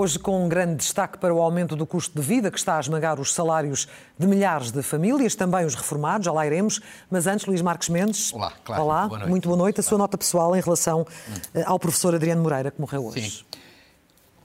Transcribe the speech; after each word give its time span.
Hoje, 0.00 0.16
com 0.16 0.44
um 0.44 0.48
grande 0.48 0.76
destaque 0.76 1.18
para 1.18 1.34
o 1.34 1.42
aumento 1.42 1.74
do 1.74 1.84
custo 1.84 2.14
de 2.14 2.24
vida, 2.24 2.52
que 2.52 2.56
está 2.56 2.76
a 2.76 2.80
esmagar 2.80 3.18
os 3.18 3.34
salários 3.34 3.88
de 4.16 4.28
milhares 4.28 4.70
de 4.70 4.80
famílias, 4.80 5.34
também 5.34 5.66
os 5.66 5.74
reformados, 5.74 6.24
já 6.24 6.30
lá 6.30 6.46
iremos. 6.46 6.80
Mas 7.10 7.26
antes, 7.26 7.44
Luís 7.46 7.60
Marques 7.60 7.88
Mendes. 7.88 8.32
Olá, 8.32 8.52
claro. 8.64 8.82
Olá, 8.84 9.08
boa 9.08 9.26
muito 9.26 9.48
boa 9.48 9.58
noite. 9.58 9.80
A 9.80 9.82
sua 9.82 9.98
nota 9.98 10.16
pessoal 10.16 10.54
em 10.54 10.60
relação 10.60 11.00
hum. 11.28 11.62
ao 11.66 11.80
professor 11.80 12.14
Adriano 12.14 12.40
Moreira, 12.40 12.70
que 12.70 12.80
morreu 12.80 13.06
hoje. 13.06 13.28
Sim. 13.28 13.44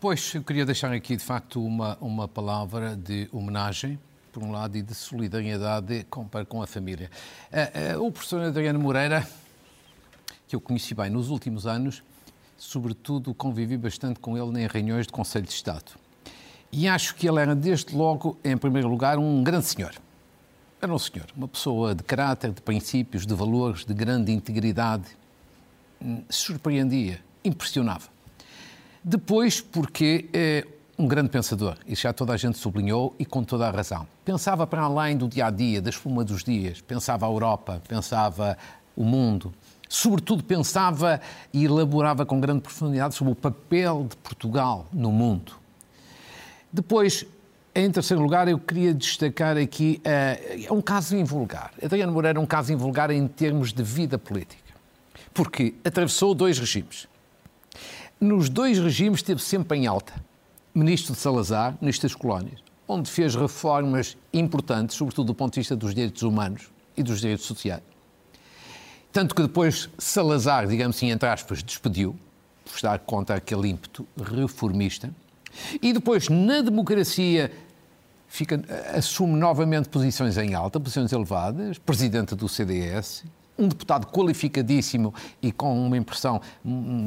Pois, 0.02 0.34
eu 0.34 0.42
queria 0.42 0.66
deixar 0.66 0.92
aqui, 0.92 1.16
de 1.16 1.24
facto, 1.24 1.64
uma, 1.64 2.00
uma 2.02 2.28
palavra 2.28 2.96
de 2.96 3.30
homenagem 3.32 4.00
por 4.32 4.42
um 4.42 4.52
lado, 4.52 4.76
e 4.76 4.82
de 4.82 4.96
solidariedade 4.96 6.04
com, 6.10 6.28
com 6.50 6.64
a 6.64 6.66
família. 6.66 7.12
Uh, 7.52 8.00
uh, 8.00 8.08
o 8.08 8.12
professor 8.12 8.42
Adriano 8.42 8.80
Moreira, 8.80 9.28
que 10.48 10.56
eu 10.56 10.60
conheci 10.60 10.96
bem 10.96 11.12
nos 11.12 11.30
últimos 11.30 11.68
anos, 11.68 12.02
sobretudo 12.58 13.34
convivi 13.34 13.78
bastante 13.78 14.20
com 14.20 14.38
ele 14.38 14.64
em 14.64 14.68
reuniões 14.68 15.06
de 15.08 15.14
Conselho 15.14 15.46
de 15.46 15.54
Estado. 15.54 15.92
E 16.72 16.88
acho 16.88 17.16
que 17.16 17.28
ele 17.28 17.40
era, 17.40 17.56
desde 17.56 17.96
logo, 17.96 18.38
em 18.44 18.58
primeiro 18.58 18.88
lugar, 18.88 19.20
um 19.20 19.44
grande 19.44 19.66
senhor. 19.66 19.94
Era 20.82 20.94
um 20.94 21.00
senhor, 21.00 21.28
uma 21.36 21.48
pessoa 21.48 21.94
de 21.94 22.04
caráter, 22.04 22.52
de 22.52 22.62
princípios, 22.62 23.26
de 23.26 23.34
valores, 23.34 23.86
de 23.86 23.94
grande 23.94 24.32
integridade. 24.32 25.06
Hum, 26.02 26.24
surpreendia, 26.30 27.22
impressionava. 27.46 28.10
Depois, 29.04 29.62
porque 29.62 30.30
eh, 30.34 30.66
um 30.98 31.08
grande 31.08 31.30
pensador, 31.30 31.78
isso 31.88 32.04
já 32.04 32.14
toda 32.14 32.34
a 32.34 32.38
gente 32.38 32.58
sublinhou 32.58 33.16
e 33.18 33.26
com 33.26 33.44
toda 33.44 33.68
a 33.68 33.72
razão. 33.72 34.08
Pensava 34.24 34.66
para 34.66 34.82
além 34.82 35.18
do 35.18 35.28
dia 35.28 35.48
a 35.48 35.50
dia, 35.50 35.82
da 35.82 35.90
espuma 35.90 36.24
dos 36.24 36.44
dias, 36.44 36.82
pensava 36.82 37.26
a 37.26 37.30
Europa, 37.30 37.82
pensava 37.88 38.58
o 38.96 39.04
mundo. 39.04 39.54
Sobretudo 39.94 40.44
pensava 40.44 41.22
e 41.54 41.66
elaborava 41.66 42.26
com 42.26 42.40
grande 42.40 42.62
profundidade 42.62 43.14
sobre 43.14 43.32
o 43.32 43.36
papel 43.36 44.08
de 44.10 44.18
Portugal 44.18 44.88
no 44.92 45.12
mundo. 45.12 45.54
Depois, 46.72 47.24
em 47.76 47.92
terceiro 47.92 48.20
lugar, 48.20 48.48
eu 48.48 48.58
queria 48.58 48.92
destacar 48.92 49.56
aqui 49.56 50.02
uh, 50.68 50.74
um 50.74 50.82
caso 50.82 51.16
invulgar. 51.16 51.72
Adriano 51.80 52.12
Moreira 52.12 52.40
é 52.40 52.42
um 52.42 52.46
caso 52.46 52.74
invulgar 52.74 53.12
em 53.12 53.28
termos 53.28 53.72
de 53.72 53.84
vida 53.84 54.18
política, 54.18 54.74
porque 55.32 55.76
atravessou 55.86 56.34
dois 56.34 56.58
regimes. 56.58 57.08
Nos 58.20 58.50
dois 58.50 58.80
regimes 58.80 59.20
esteve 59.20 59.44
sempre 59.44 59.78
em 59.78 59.86
alta 59.86 60.14
ministro 60.74 61.14
de 61.14 61.20
Salazar, 61.20 61.78
ministro 61.80 62.10
das 62.10 62.16
Colónias, 62.16 62.64
onde 62.88 63.12
fez 63.12 63.36
reformas 63.36 64.18
importantes, 64.34 64.98
sobretudo 64.98 65.28
do 65.28 65.36
ponto 65.36 65.54
de 65.54 65.60
vista 65.60 65.76
dos 65.76 65.94
direitos 65.94 66.24
humanos 66.24 66.72
e 66.98 67.04
dos 67.04 67.22
direitos 67.22 67.46
sociais. 67.46 67.93
Tanto 69.14 69.36
que 69.36 69.44
depois 69.44 69.88
Salazar, 69.98 70.68
digamos 70.68 70.98
assim, 70.98 71.12
entre 71.12 71.30
aspas, 71.30 71.62
despediu, 71.62 72.16
por 72.66 72.76
estar 72.76 72.98
contra 73.00 73.36
aquele 73.36 73.70
ímpeto 73.70 74.08
reformista. 74.18 75.12
E 75.80 75.94
depois, 75.94 76.30
na 76.30 76.62
democracia, 76.62 77.52
fica, 78.28 78.60
assume 78.98 79.36
novamente 79.36 79.88
posições 79.88 80.36
em 80.40 80.56
alta, 80.56 80.80
posições 80.80 81.12
elevadas, 81.12 81.78
presidente 81.78 82.34
do 82.34 82.50
CDS, 82.50 83.24
um 83.56 83.68
deputado 83.68 84.08
qualificadíssimo 84.08 85.14
e 85.40 85.52
com 85.52 85.86
uma 85.86 85.96
impressão 85.96 86.42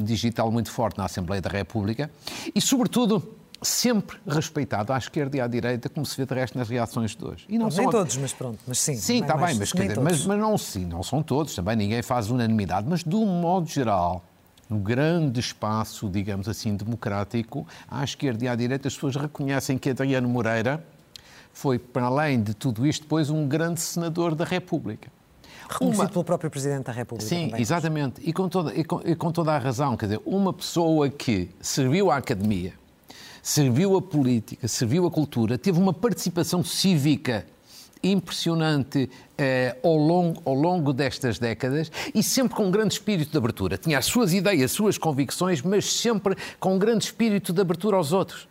digital 0.03 0.49
muito 0.49 0.71
forte 0.71 0.97
na 0.97 1.03
Assembleia 1.03 1.41
da 1.41 1.49
República 1.49 2.09
e, 2.55 2.61
sobretudo, 2.61 3.35
sempre 3.61 4.17
respeitado 4.27 4.93
à 4.93 4.97
esquerda 4.97 5.37
e 5.37 5.41
à 5.41 5.47
direita, 5.47 5.89
como 5.89 6.05
se 6.05 6.15
vê 6.15 6.25
de 6.25 6.33
resto 6.33 6.57
nas 6.57 6.69
reações 6.69 7.15
de 7.15 7.25
hoje. 7.25 7.45
E 7.49 7.57
não, 7.57 7.65
não 7.65 7.71
são... 7.71 7.83
Nem 7.83 7.91
todos, 7.91 8.17
mas 8.17 8.33
pronto, 8.33 8.59
mas 8.67 8.79
sim. 8.79 8.95
Sim, 8.95 9.21
está 9.21 9.35
bem, 9.35 9.55
mas, 9.55 9.69
dizer, 9.69 9.99
mas, 9.99 10.25
mas, 10.25 10.39
não, 10.39 10.57
sim, 10.57 10.85
não 10.85 11.03
são 11.03 11.23
todos, 11.23 11.55
também 11.55 11.75
ninguém 11.75 12.01
faz 12.01 12.29
unanimidade, 12.29 12.87
mas 12.87 13.03
de 13.03 13.15
um 13.15 13.25
modo 13.25 13.67
geral, 13.67 14.23
no 14.69 14.77
grande 14.77 15.39
espaço, 15.39 16.09
digamos 16.09 16.47
assim, 16.47 16.75
democrático, 16.75 17.65
à 17.89 18.03
esquerda 18.03 18.45
e 18.45 18.47
à 18.47 18.55
direita, 18.55 18.87
as 18.87 18.93
pessoas 18.93 19.15
reconhecem 19.15 19.77
que 19.77 19.89
Adriano 19.89 20.27
Moreira 20.27 20.83
foi, 21.53 21.79
para 21.79 22.05
além 22.05 22.41
de 22.43 22.53
tudo 22.53 22.85
isto, 22.85 23.03
depois 23.03 23.29
um 23.29 23.47
grande 23.47 23.81
senador 23.81 24.35
da 24.35 24.45
República. 24.45 25.09
Reconhecido 25.69 26.01
uma... 26.01 26.09
pelo 26.09 26.23
próprio 26.23 26.49
Presidente 26.49 26.85
da 26.85 26.91
República. 26.91 27.27
Sim, 27.27 27.47
também. 27.47 27.61
exatamente. 27.61 28.21
E 28.23 28.31
com, 28.31 28.47
toda, 28.47 28.73
e, 28.73 28.83
com, 28.83 29.01
e 29.03 29.15
com 29.15 29.31
toda 29.31 29.53
a 29.53 29.57
razão. 29.57 29.97
Quer 29.97 30.05
dizer, 30.05 30.21
uma 30.25 30.53
pessoa 30.53 31.09
que 31.09 31.49
serviu 31.59 32.09
à 32.11 32.17
academia, 32.17 32.73
serviu 33.47 33.95
a 33.95 34.01
política, 34.01 34.67
serviu 34.67 35.07
a 35.07 35.09
cultura, 35.09 35.57
teve 35.57 35.79
uma 35.79 35.93
participação 35.93 36.61
cívica 36.65 37.45
impressionante 38.03 39.09
eh, 39.37 39.73
ao, 39.81 39.95
longo, 39.95 40.41
ao 40.43 40.53
longo 40.53 40.91
destas 40.91 41.39
décadas 41.39 41.89
e 42.13 42.21
sempre 42.21 42.57
com 42.57 42.65
um 42.65 42.71
grande 42.71 42.95
espírito 42.95 43.31
de 43.31 43.37
abertura. 43.37 43.77
Tinha 43.77 43.99
as 43.99 44.05
suas 44.05 44.33
ideias, 44.33 44.71
as 44.71 44.71
suas 44.73 44.97
convicções, 44.97 45.61
mas 45.61 45.85
sempre 45.85 46.35
com 46.59 46.75
um 46.75 46.77
grande 46.77 47.05
espírito 47.05 47.53
de 47.53 47.61
abertura 47.61 47.95
aos 47.95 48.11
outros. 48.11 48.49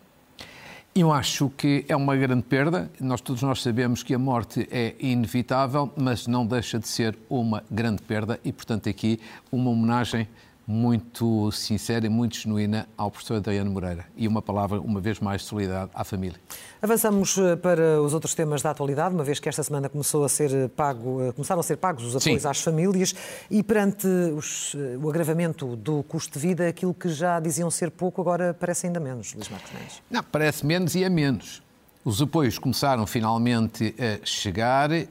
Eu 0.95 1.13
acho 1.13 1.51
que 1.51 1.85
é 1.91 1.95
uma 1.95 2.17
grande 2.17 2.45
perda. 2.45 2.91
Nós 2.99 3.21
todos 3.21 3.43
nós 3.43 3.61
sabemos 3.61 4.03
que 4.03 4.15
a 4.15 4.19
morte 4.19 4.67
é 4.71 4.95
inevitável, 4.99 5.93
mas 5.95 6.27
não 6.27 6.47
deixa 6.47 6.79
de 6.79 6.89
ser 6.89 7.19
uma 7.29 7.63
grande 7.71 8.01
perda 8.01 8.41
e, 8.43 8.51
portanto, 8.51 8.89
aqui 8.89 9.21
uma 9.53 9.71
homenagem 9.71 10.27
muito 10.67 11.53
sincera 11.53 12.07
e 12.07 12.09
muito 12.09 12.37
genuína 12.37 12.89
ao 12.97 13.11
professor 13.11 13.37
Adriano 13.37 13.71
Moreira. 13.71 14.05
E 14.17 14.27
uma 14.27 14.43
palavra, 14.43 14.81
uma 14.81 15.01
vez 15.01 15.21
mais, 15.21 15.43
de 15.43 15.47
solidariedade 15.47 15.93
à 15.95 16.03
família. 16.03 16.39
Avançamos 16.83 17.39
eh, 17.39 17.55
para 17.57 18.03
os 18.03 18.13
outros 18.13 18.35
temas 18.35 18.63
da 18.63 18.71
atualidade, 18.71 19.15
uma 19.15 19.23
vez 19.23 19.39
que 19.39 19.49
esta 19.49 19.63
semana 19.63 19.89
começou 19.89 20.25
a 20.25 20.29
ser 20.29 20.53
eh, 20.53 20.69
pago, 20.69 21.23
eh, 21.23 21.33
começaram 21.33 21.61
a 21.61 21.63
ser 21.63 21.77
pagos 21.77 22.05
os 22.05 22.17
apoios 22.17 22.43
Sim. 22.43 22.49
às 22.49 22.61
famílias 22.61 23.15
e 23.51 23.63
perante 23.63 24.07
os, 24.07 24.75
o 25.03 25.09
agravamento 25.09 25.77
do 25.77 26.03
custo 26.03 26.39
de 26.39 26.47
vida, 26.47 26.67
aquilo 26.69 26.93
que 26.93 27.09
já 27.09 27.39
diziam 27.39 27.71
ser 27.71 27.91
pouco, 27.91 28.21
agora 28.21 28.53
parece 28.59 28.87
ainda 28.87 28.99
menos, 28.99 29.35
Luís 29.35 29.49
Marcos 29.49 29.73
Mendes. 29.73 30.03
Não, 30.11 30.23
parece 30.23 30.67
menos 30.67 30.95
e 30.95 31.05
é 31.05 31.09
menos. 31.09 31.66
Os 32.07 32.23
apoios 32.23 32.57
começaram 32.57 33.05
finalmente 33.05 33.93
a 33.99 34.25
chegar, 34.25 34.93
eh, 34.93 35.09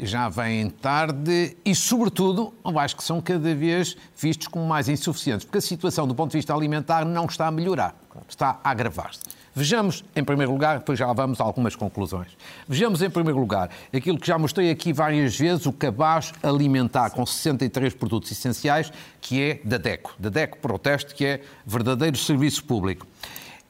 já 0.00 0.26
vêm 0.30 0.70
tarde 0.70 1.54
e, 1.62 1.74
sobretudo, 1.74 2.54
acho 2.64 2.96
que 2.96 3.04
são 3.04 3.20
cada 3.20 3.54
vez 3.54 3.94
vistos 4.16 4.46
como 4.46 4.64
mais 4.64 4.88
insuficientes, 4.88 5.44
porque 5.44 5.58
a 5.58 5.60
situação 5.60 6.08
do 6.08 6.14
ponto 6.14 6.30
de 6.30 6.38
vista 6.38 6.54
alimentar 6.54 7.04
não 7.04 7.26
está 7.26 7.46
a 7.46 7.50
melhorar, 7.50 7.94
está 8.26 8.58
a 8.64 8.70
agravar-se. 8.70 9.20
Vejamos, 9.54 10.02
em 10.16 10.24
primeiro 10.24 10.50
lugar, 10.50 10.78
depois 10.78 10.98
já 10.98 11.12
vamos 11.12 11.42
a 11.42 11.44
algumas 11.44 11.76
conclusões. 11.76 12.34
Vejamos, 12.66 13.02
em 13.02 13.10
primeiro 13.10 13.38
lugar, 13.38 13.68
aquilo 13.92 14.18
que 14.18 14.26
já 14.26 14.38
mostrei 14.38 14.70
aqui 14.70 14.94
várias 14.94 15.36
vezes, 15.36 15.66
o 15.66 15.72
cabaz 15.74 16.32
alimentar 16.42 17.10
com 17.10 17.26
63 17.26 17.92
produtos 17.92 18.32
essenciais, 18.32 18.90
que 19.20 19.42
é 19.42 19.60
da 19.62 19.76
DECO. 19.76 20.14
Da 20.18 20.30
DECO 20.30 20.56
Proteste, 20.56 21.14
que 21.14 21.26
é 21.26 21.42
verdadeiro 21.66 22.16
serviço 22.16 22.64
público. 22.64 23.06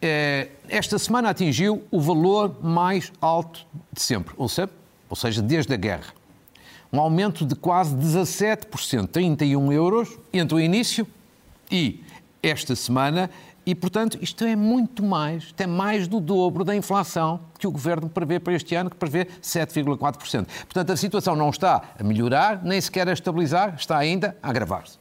Eh, 0.03 0.49
esta 0.69 0.99
semana 0.99 1.31
atingiu 1.31 1.85
o 1.91 2.01
valor 2.01 2.57
mais 2.63 3.13
alto 3.21 3.67
de 3.93 4.01
sempre, 4.01 4.35
ou 4.39 4.49
seja, 4.49 5.43
desde 5.43 5.75
a 5.75 5.77
guerra. 5.77 6.15
Um 6.93 7.01
aumento 7.01 7.45
de 7.45 7.55
quase 7.55 7.95
17%, 7.95 9.09
31 9.09 9.73
euros, 9.73 10.19
entre 10.33 10.55
o 10.55 10.61
início 10.61 11.07
e 11.71 12.03
esta 12.43 12.75
semana, 12.75 13.31
e, 13.65 13.75
portanto, 13.75 14.19
isto 14.23 14.43
é 14.45 14.57
muito 14.57 15.05
mais, 15.05 15.55
é 15.59 15.67
mais 15.67 16.09
do 16.09 16.19
dobro 16.19 16.65
da 16.65 16.75
inflação 16.75 17.39
que 17.59 17.67
o 17.67 17.71
Governo 17.71 18.09
prevê 18.09 18.41
para 18.41 18.55
este 18.55 18.75
ano, 18.75 18.89
que 18.89 18.97
prevê 18.97 19.27
7,4%. 19.43 20.47
Portanto, 20.65 20.91
a 20.91 20.97
situação 20.97 21.37
não 21.37 21.51
está 21.51 21.83
a 21.99 22.03
melhorar, 22.03 22.65
nem 22.65 22.81
sequer 22.81 23.09
a 23.09 23.13
estabilizar, 23.13 23.75
está 23.77 23.99
ainda 23.99 24.37
a 24.43 24.49
agravar-se. 24.49 24.99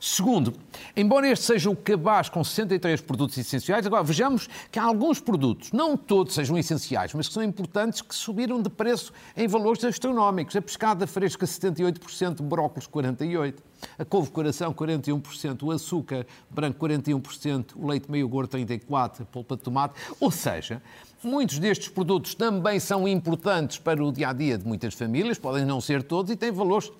Segundo, 0.00 0.54
embora 0.96 1.28
este 1.28 1.44
seja 1.44 1.70
o 1.70 1.76
cabaz 1.76 2.28
com 2.28 2.42
63 2.42 3.00
produtos 3.00 3.36
essenciais, 3.38 3.86
agora 3.86 4.02
vejamos 4.02 4.48
que 4.70 4.78
há 4.78 4.84
alguns 4.84 5.20
produtos, 5.20 5.72
não 5.72 5.96
todos 5.96 6.34
sejam 6.34 6.56
essenciais, 6.58 7.12
mas 7.14 7.28
que 7.28 7.34
são 7.34 7.42
importantes, 7.42 8.00
que 8.00 8.14
subiram 8.14 8.60
de 8.60 8.68
preço 8.68 9.12
em 9.36 9.46
valores 9.48 9.84
astronómicos. 9.84 10.56
A 10.56 10.62
pescada 10.62 11.06
fresca 11.06 11.46
78%, 11.46 12.42
brócolis 12.42 12.88
48%, 12.88 13.54
a 13.98 14.04
couve-coração 14.04 14.72
41%, 14.72 15.62
o 15.62 15.70
açúcar 15.70 16.26
branco 16.50 16.86
41%, 16.86 17.72
o 17.76 17.86
leite 17.86 18.10
meio 18.10 18.28
gordo 18.28 18.56
34%, 18.56 19.22
a 19.22 19.24
polpa 19.24 19.56
de 19.56 19.62
tomate. 19.62 19.94
Ou 20.18 20.30
seja, 20.30 20.82
Muitos 21.26 21.58
destes 21.58 21.88
produtos 21.88 22.36
também 22.36 22.78
são 22.78 23.08
importantes 23.08 23.78
para 23.78 24.00
o 24.02 24.12
dia 24.12 24.28
a 24.28 24.32
dia 24.32 24.56
de 24.56 24.64
muitas 24.64 24.94
famílias, 24.94 25.36
podem 25.36 25.64
não 25.64 25.80
ser 25.80 26.04
todos, 26.04 26.30
e 26.30 26.36
têm 26.36 26.52
valores 26.52 26.92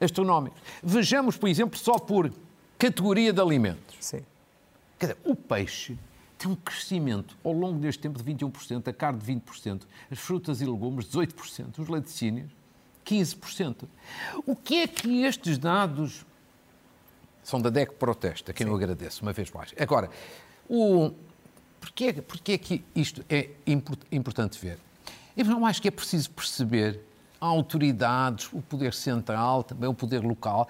astronómicos. 0.00 0.60
Vejamos, 0.82 1.36
por 1.36 1.48
exemplo, 1.48 1.78
só 1.78 1.96
por 1.96 2.32
categoria 2.76 3.32
de 3.32 3.40
alimentos. 3.40 3.94
Sim. 4.00 4.22
Quer 4.98 5.06
dizer, 5.06 5.18
o 5.24 5.36
peixe 5.36 5.96
tem 6.36 6.50
um 6.50 6.56
crescimento 6.56 7.38
ao 7.44 7.52
longo 7.52 7.78
deste 7.78 8.02
tempo 8.02 8.20
de 8.20 8.24
21%, 8.34 8.88
a 8.88 8.92
carne 8.92 9.20
de 9.20 9.32
20%, 9.32 9.82
as 10.10 10.18
frutas 10.18 10.60
e 10.60 10.64
legumes 10.64 11.06
18%, 11.06 11.78
os 11.78 11.86
laticínios 11.86 12.50
15%. 13.06 13.84
O 14.44 14.56
que 14.56 14.80
é 14.80 14.88
que 14.88 15.22
estes 15.22 15.58
dados 15.58 16.26
são 17.44 17.60
da 17.60 17.70
DEC 17.70 17.92
Protesta, 17.92 18.52
quem 18.52 18.66
Sim. 18.66 18.72
eu 18.72 18.76
agradeço 18.76 19.22
uma 19.22 19.32
vez 19.32 19.48
mais. 19.52 19.72
Agora, 19.78 20.10
o, 20.68 21.12
Porquê, 21.84 22.14
porquê 22.14 22.52
é 22.52 22.58
que 22.58 22.84
isto 22.96 23.22
é 23.28 23.50
importante 24.10 24.58
ver? 24.58 24.78
Eu 25.36 25.44
não 25.44 25.66
acho 25.66 25.82
que 25.82 25.88
é 25.88 25.90
preciso 25.90 26.30
perceber 26.30 26.98
autoridades, 27.38 28.48
o 28.54 28.62
poder 28.62 28.94
central, 28.94 29.62
também 29.62 29.86
o 29.86 29.92
poder 29.92 30.24
local. 30.24 30.66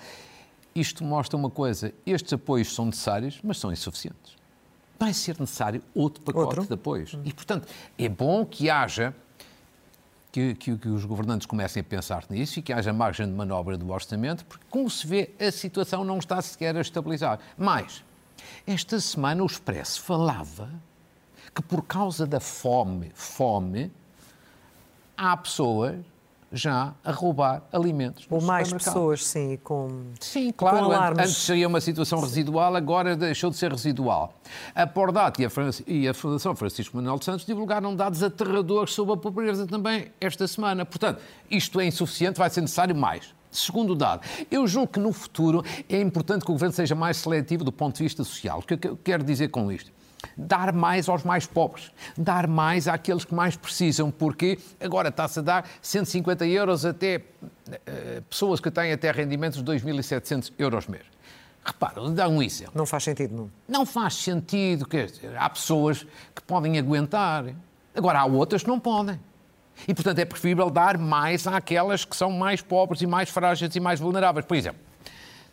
Isto 0.75 1.05
mostra 1.05 1.37
uma 1.37 1.49
coisa: 1.49 1.95
estes 2.05 2.33
apoios 2.33 2.75
são 2.75 2.87
necessários, 2.87 3.39
mas 3.45 3.59
são 3.59 3.71
insuficientes. 3.71 4.37
vai 4.99 5.15
ser 5.15 5.39
necessário 5.39 5.81
outro 5.95 6.21
pacote 6.25 6.47
outro? 6.47 6.67
de 6.67 6.75
apoios. 6.75 7.17
E, 7.25 7.33
portanto, 7.33 7.69
é 7.97 8.09
bom 8.09 8.45
que 8.45 8.69
haja 8.69 9.15
que, 10.33 10.57
que, 10.57 10.77
que, 10.77 10.89
os 10.89 11.05
governantes 11.05 11.47
comecem 11.47 11.81
a 11.81 11.85
pensar 11.85 12.25
nisso 12.29 12.59
e 12.59 12.63
que 12.63 12.73
haja 12.73 12.93
margem 12.93 13.25
de 13.25 13.33
manobra 13.33 13.79
do 13.79 13.89
orçamento, 13.93 14.45
porque, 14.47 14.65
como 14.69 14.91
se 14.91 15.07
vê, 15.07 15.31
a 15.39 15.53
situação 15.53 16.03
não 16.03 16.19
está 16.19 16.43
sequer 16.43 16.77
a 16.77 16.81
estabilizar. 16.81 17.39
Mas, 17.57 18.03
esta 18.67 18.99
semana 18.99 19.45
o 19.45 19.47
Expresso 19.47 20.03
falava 20.03 20.69
que 21.53 21.63
por 21.63 21.83
causa 21.83 22.27
da 22.27 22.41
fome, 22.41 23.11
fome, 23.15 23.91
há 25.17 25.37
pessoas 25.37 25.97
já 26.55 26.95
a 27.05 27.11
roubar 27.11 27.63
alimentos. 27.73 28.27
Ou 28.31 28.41
mais 28.41 28.73
pessoas, 28.73 29.25
sim, 29.25 29.59
com. 29.63 30.13
Sim, 30.21 30.53
claro. 30.53 30.87
Com 30.87 30.93
antes 30.93 31.37
seria 31.37 31.67
uma 31.67 31.81
situação 31.81 32.21
residual, 32.21 32.75
agora 32.77 33.17
deixou 33.17 33.51
de 33.51 33.57
ser 33.57 33.73
residual. 33.73 34.35
A 34.75 34.87
Pordat 34.87 35.39
e 35.87 36.09
a 36.09 36.15
Fundação 36.15 36.55
Francisco 36.55 36.97
Manuel 36.97 37.19
de 37.19 37.25
Santos 37.25 37.45
divulgaram 37.45 37.95
dados 37.95 38.23
aterradores 38.23 38.95
sobre 38.95 39.15
a 39.15 39.17
pobreza 39.17 39.67
também 39.67 40.13
esta 40.21 40.47
semana. 40.47 40.85
Portanto, 40.85 41.21
isto 41.51 41.81
é 41.81 41.87
insuficiente, 41.87 42.39
vai 42.39 42.49
ser 42.49 42.61
necessário 42.61 42.95
mais. 42.95 43.35
Segundo 43.51 43.95
dado, 43.95 44.23
eu 44.51 44.67
julgo 44.67 44.93
que 44.93 44.99
no 44.99 45.13
futuro 45.13 45.65
é 45.89 46.01
importante 46.01 46.45
que 46.45 46.51
o 46.51 46.55
governo 46.55 46.75
seja 46.75 46.95
mais 46.95 47.19
seletivo 47.19 47.63
do 47.63 47.71
ponto 47.71 47.97
de 47.97 48.03
vista 48.03 48.25
social. 48.25 48.59
O 48.59 48.63
que 48.63 48.89
eu 48.89 48.97
quero 48.97 49.23
dizer 49.23 49.49
com 49.49 49.71
isto? 49.71 49.93
Dar 50.37 50.73
mais 50.73 51.09
aos 51.09 51.23
mais 51.23 51.47
pobres, 51.47 51.91
dar 52.17 52.47
mais 52.47 52.89
àqueles 52.89 53.25
que 53.25 53.35
mais 53.35 53.57
precisam, 53.57 54.11
porque 54.11 54.59
agora 54.81 55.09
está-se 55.09 55.39
a 55.39 55.43
dar 55.43 55.69
150 55.81 56.47
euros 56.47 56.85
até 56.85 57.19
uh, 57.19 58.23
pessoas 58.29 58.61
que 58.61 58.71
têm 58.71 58.93
até 58.93 59.11
rendimentos 59.11 59.63
de 59.63 59.73
2.700 59.73 60.53
euros 60.59 60.87
mês. 60.87 61.05
Repara, 61.65 62.11
dar 62.11 62.29
um 62.29 62.43
exemplo. 62.43 62.73
Não 62.75 62.85
faz 62.85 63.05
sentido, 63.05 63.35
não? 63.35 63.51
Não 63.67 63.87
faz 63.87 64.17
sentido, 64.17 64.87
quer 64.87 65.07
dizer, 65.07 65.35
há 65.37 65.49
pessoas 65.49 66.07
que 66.35 66.43
podem 66.43 66.79
aguentar, 66.79 67.47
agora 67.95 68.21
há 68.21 68.25
outras 68.27 68.63
que 68.63 68.69
não 68.69 68.79
podem. 68.79 69.19
E, 69.89 69.95
portanto, 69.95 70.19
é 70.19 70.25
preferível 70.25 70.71
dar 70.71 70.99
mais 70.99 71.47
àquelas 71.47 72.05
que 72.05 72.15
são 72.15 72.31
mais 72.31 72.61
pobres 72.61 73.03
e 73.03 73.07
mais 73.07 73.29
frágeis 73.29 73.75
e 73.75 73.81
mais 73.81 73.99
vulneráveis. 73.99 74.47
Por 74.47 74.57
exemplo, 74.57 74.81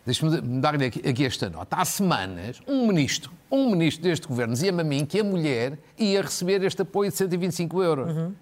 Deixa-me 0.04 0.40
dar-lhe 0.60 0.86
aqui, 0.86 1.08
aqui, 1.08 1.24
esta 1.24 1.48
nota. 1.48 1.76
Há 1.76 1.84
semanas, 1.84 2.60
um 2.66 2.88
ministro, 2.88 3.30
um 3.50 3.70
ministro 3.70 4.02
deste 4.02 4.26
governo 4.26 4.52
dizia-me 4.52 4.80
a 4.80 4.84
mim 4.84 5.06
que 5.06 5.20
a 5.20 5.24
mulher 5.24 5.78
ia 5.96 6.22
receber 6.22 6.62
este 6.64 6.82
apoio 6.82 7.10
de 7.10 7.16
125 7.16 7.82
euros. 7.82 8.10
Uhum. 8.10 8.34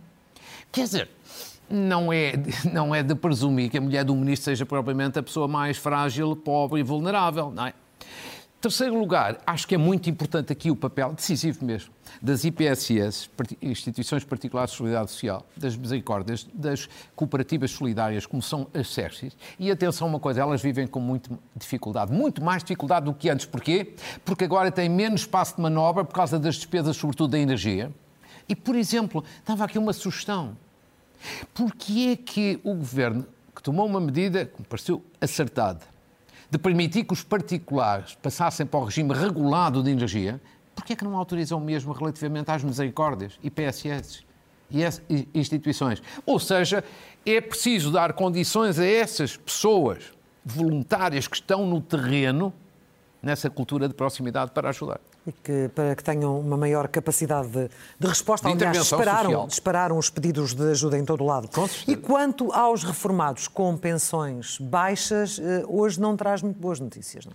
Quer 0.72 0.84
dizer, 0.84 1.10
não 1.68 2.12
é, 2.12 2.32
não 2.72 2.94
é 2.94 3.02
de 3.02 3.14
presumir 3.14 3.70
que 3.70 3.76
a 3.76 3.80
mulher 3.80 4.04
do 4.04 4.14
ministro 4.16 4.46
seja 4.46 4.64
propriamente 4.64 5.18
a 5.18 5.22
pessoa 5.22 5.46
mais 5.46 5.76
frágil, 5.76 6.34
pobre 6.34 6.80
e 6.80 6.82
vulnerável, 6.82 7.50
não 7.50 7.66
é? 7.66 7.74
Terceiro 8.60 8.98
lugar, 8.98 9.38
acho 9.46 9.66
que 9.66 9.74
é 9.74 9.78
muito 9.78 10.10
importante 10.10 10.52
aqui 10.52 10.70
o 10.70 10.76
papel, 10.76 11.14
decisivo 11.14 11.64
mesmo, 11.64 11.94
das 12.20 12.44
IPSS, 12.44 13.30
Instituições 13.62 14.22
Particulares 14.22 14.72
de 14.72 14.76
Solidariedade 14.76 15.12
Social, 15.12 15.46
das 15.56 15.74
Misericórdias, 15.74 16.46
das 16.52 16.86
cooperativas 17.16 17.70
solidárias, 17.70 18.26
como 18.26 18.42
são 18.42 18.66
as 18.74 18.88
SERCIS. 18.88 19.34
E 19.58 19.70
atenção 19.70 20.06
uma 20.06 20.20
coisa, 20.20 20.42
elas 20.42 20.60
vivem 20.60 20.86
com 20.86 21.00
muita 21.00 21.30
dificuldade, 21.56 22.12
muito 22.12 22.44
mais 22.44 22.62
dificuldade 22.62 23.06
do 23.06 23.14
que 23.14 23.30
antes. 23.30 23.46
Porquê? 23.46 23.94
Porque 24.26 24.44
agora 24.44 24.70
têm 24.70 24.90
menos 24.90 25.22
espaço 25.22 25.56
de 25.56 25.62
manobra 25.62 26.04
por 26.04 26.14
causa 26.14 26.38
das 26.38 26.56
despesas, 26.56 26.94
sobretudo 26.98 27.30
da 27.30 27.38
energia. 27.38 27.90
E, 28.46 28.54
por 28.54 28.76
exemplo, 28.76 29.24
estava 29.38 29.64
aqui 29.64 29.78
uma 29.78 29.94
sugestão. 29.94 30.54
Porquê 31.54 32.10
é 32.12 32.16
que 32.16 32.60
o 32.62 32.74
Governo, 32.74 33.26
que 33.56 33.62
tomou 33.62 33.86
uma 33.86 34.02
medida 34.02 34.44
que 34.44 34.60
me 34.60 34.66
pareceu 34.66 35.02
acertada, 35.18 35.80
de 36.50 36.58
permitir 36.58 37.04
que 37.04 37.12
os 37.12 37.22
particulares 37.22 38.16
passassem 38.20 38.66
para 38.66 38.80
o 38.80 38.84
regime 38.84 39.14
regulado 39.14 39.82
de 39.82 39.90
energia, 39.90 40.40
porquê 40.74 40.94
é 40.94 40.96
que 40.96 41.04
não 41.04 41.16
autorizam 41.16 41.60
mesmo 41.60 41.92
relativamente 41.92 42.50
às 42.50 42.64
misericórdias 42.64 43.38
e 43.42 43.50
PSS 43.50 44.24
e 44.70 45.28
instituições? 45.34 46.02
Ou 46.26 46.38
seja, 46.38 46.82
é 47.24 47.40
preciso 47.40 47.92
dar 47.92 48.12
condições 48.14 48.78
a 48.78 48.84
essas 48.84 49.36
pessoas 49.36 50.12
voluntárias 50.44 51.28
que 51.28 51.36
estão 51.36 51.66
no 51.66 51.80
terreno, 51.80 52.52
nessa 53.22 53.48
cultura 53.50 53.86
de 53.86 53.94
proximidade, 53.94 54.50
para 54.50 54.70
ajudar 54.70 55.00
e 55.26 55.32
que, 55.32 55.70
para 55.74 55.94
que 55.94 56.02
tenham 56.02 56.38
uma 56.38 56.56
maior 56.56 56.88
capacidade 56.88 57.48
de, 57.48 57.68
de 57.98 58.06
resposta. 58.06 58.48
De 58.48 58.54
Aliás, 58.54 58.78
dispararam, 58.78 59.46
dispararam 59.46 59.98
os 59.98 60.08
pedidos 60.08 60.54
de 60.54 60.70
ajuda 60.70 60.98
em 60.98 61.04
todo 61.04 61.22
o 61.22 61.26
lado. 61.26 61.48
E 61.86 61.94
quanto 61.96 62.52
aos 62.52 62.82
reformados 62.82 63.46
com 63.48 63.76
pensões 63.76 64.58
baixas, 64.58 65.38
eh, 65.38 65.64
hoje 65.68 66.00
não 66.00 66.16
traz 66.16 66.42
muito 66.42 66.58
boas 66.58 66.80
notícias, 66.80 67.26
não 67.26 67.32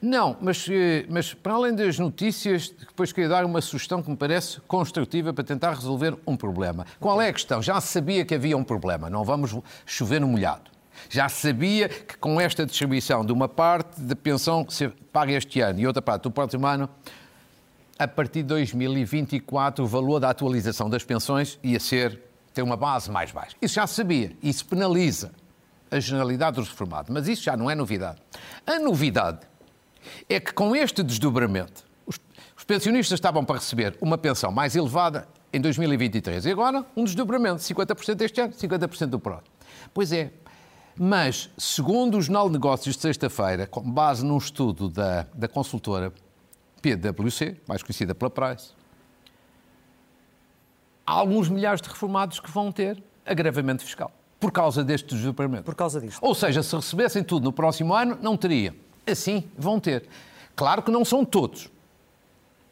Não, 0.00 0.36
mas, 0.40 0.66
eh, 0.70 1.04
mas 1.08 1.34
para 1.34 1.54
além 1.54 1.74
das 1.74 1.98
notícias, 1.98 2.70
depois 2.70 3.12
queria 3.12 3.28
dar 3.28 3.44
uma 3.44 3.60
sugestão 3.60 4.02
que 4.02 4.10
me 4.10 4.16
parece 4.16 4.60
construtiva 4.62 5.32
para 5.32 5.44
tentar 5.44 5.74
resolver 5.74 6.16
um 6.26 6.36
problema. 6.36 6.86
Qual 6.98 7.20
é 7.20 7.28
a 7.28 7.32
questão? 7.32 7.62
Já 7.62 7.80
sabia 7.80 8.24
que 8.24 8.34
havia 8.34 8.56
um 8.56 8.64
problema, 8.64 9.10
não 9.10 9.24
vamos 9.24 9.56
chover 9.84 10.20
no 10.20 10.28
molhado. 10.28 10.76
Já 11.08 11.28
sabia 11.28 11.88
que 11.88 12.16
com 12.16 12.40
esta 12.40 12.64
distribuição 12.64 13.24
de 13.24 13.32
uma 13.32 13.48
parte 13.48 14.00
da 14.00 14.16
pensão 14.16 14.64
que 14.64 14.72
se 14.72 14.88
paga 15.12 15.32
este 15.32 15.60
ano 15.60 15.80
e 15.80 15.86
outra 15.86 16.02
parte 16.02 16.22
do 16.22 16.30
próximo 16.30 16.66
ano, 16.66 16.88
a 17.98 18.06
partir 18.06 18.42
de 18.42 18.48
2024 18.48 19.84
o 19.84 19.88
valor 19.88 20.20
da 20.20 20.30
atualização 20.30 20.90
das 20.90 21.04
pensões 21.04 21.58
ia 21.62 21.80
ser 21.80 22.20
ter 22.52 22.62
uma 22.62 22.76
base 22.76 23.10
mais 23.10 23.30
baixa. 23.30 23.54
Isso 23.60 23.74
já 23.74 23.86
se 23.86 23.94
sabia, 23.94 24.34
isso 24.42 24.64
penaliza 24.64 25.32
a 25.90 26.00
generalidade 26.00 26.56
dos 26.56 26.68
reformados, 26.68 27.10
mas 27.10 27.28
isso 27.28 27.42
já 27.42 27.56
não 27.56 27.70
é 27.70 27.74
novidade. 27.74 28.18
A 28.66 28.78
novidade 28.78 29.46
é 30.28 30.40
que 30.40 30.52
com 30.52 30.74
este 30.74 31.02
desdobramento, 31.02 31.84
os, 32.06 32.18
pensionistas 32.66 33.16
estavam 33.16 33.44
para 33.44 33.56
receber 33.56 33.96
uma 34.00 34.18
pensão 34.18 34.50
mais 34.50 34.74
elevada 34.74 35.28
em 35.52 35.60
2023 35.60 36.46
e 36.46 36.50
agora 36.50 36.84
um 36.96 37.04
desdobramento, 37.04 37.62
50% 37.62 38.20
este 38.22 38.40
ano, 38.40 38.52
50% 38.52 39.06
do 39.06 39.20
próximo. 39.20 39.48
Pois 39.94 40.10
é, 40.10 40.32
mas 40.98 41.50
segundo 41.56 42.16
o 42.18 42.22
Jornal 42.22 42.48
de 42.48 42.54
Negócios 42.54 42.96
de 42.96 43.02
sexta-feira, 43.02 43.66
com 43.66 43.82
base 43.82 44.24
num 44.24 44.38
estudo 44.38 44.88
da, 44.88 45.26
da 45.34 45.46
consultora 45.46 46.12
PwC, 46.94 47.56
mais 47.66 47.82
conhecida 47.82 48.14
pela 48.14 48.30
Price, 48.30 48.72
há 51.06 51.12
alguns 51.12 51.48
milhares 51.48 51.80
de 51.80 51.88
reformados 51.88 52.38
que 52.38 52.50
vão 52.50 52.70
ter 52.70 53.02
agravamento 53.24 53.84
fiscal 53.84 54.12
por 54.38 54.52
causa 54.52 54.84
deste 54.84 55.14
desdobramento. 55.14 55.64
Por 55.64 55.74
causa 55.74 56.00
disto. 56.00 56.18
Ou 56.22 56.34
seja, 56.34 56.62
se 56.62 56.76
recebessem 56.76 57.24
tudo 57.24 57.44
no 57.44 57.52
próximo 57.52 57.94
ano, 57.94 58.18
não 58.20 58.36
teriam. 58.36 58.74
Assim, 59.06 59.48
vão 59.56 59.80
ter. 59.80 60.06
Claro 60.54 60.82
que 60.82 60.90
não 60.90 61.04
são 61.04 61.24
todos, 61.24 61.70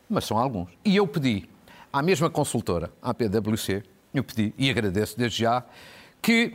mas 0.08 0.24
são 0.24 0.38
alguns. 0.38 0.68
E 0.84 0.96
eu 0.96 1.06
pedi 1.06 1.48
à 1.92 2.02
mesma 2.02 2.28
consultora, 2.28 2.92
à 3.00 3.14
PwC, 3.14 3.82
eu 4.12 4.22
pedi, 4.22 4.54
e 4.58 4.70
agradeço 4.70 5.16
desde 5.16 5.42
já, 5.42 5.64
que 6.20 6.54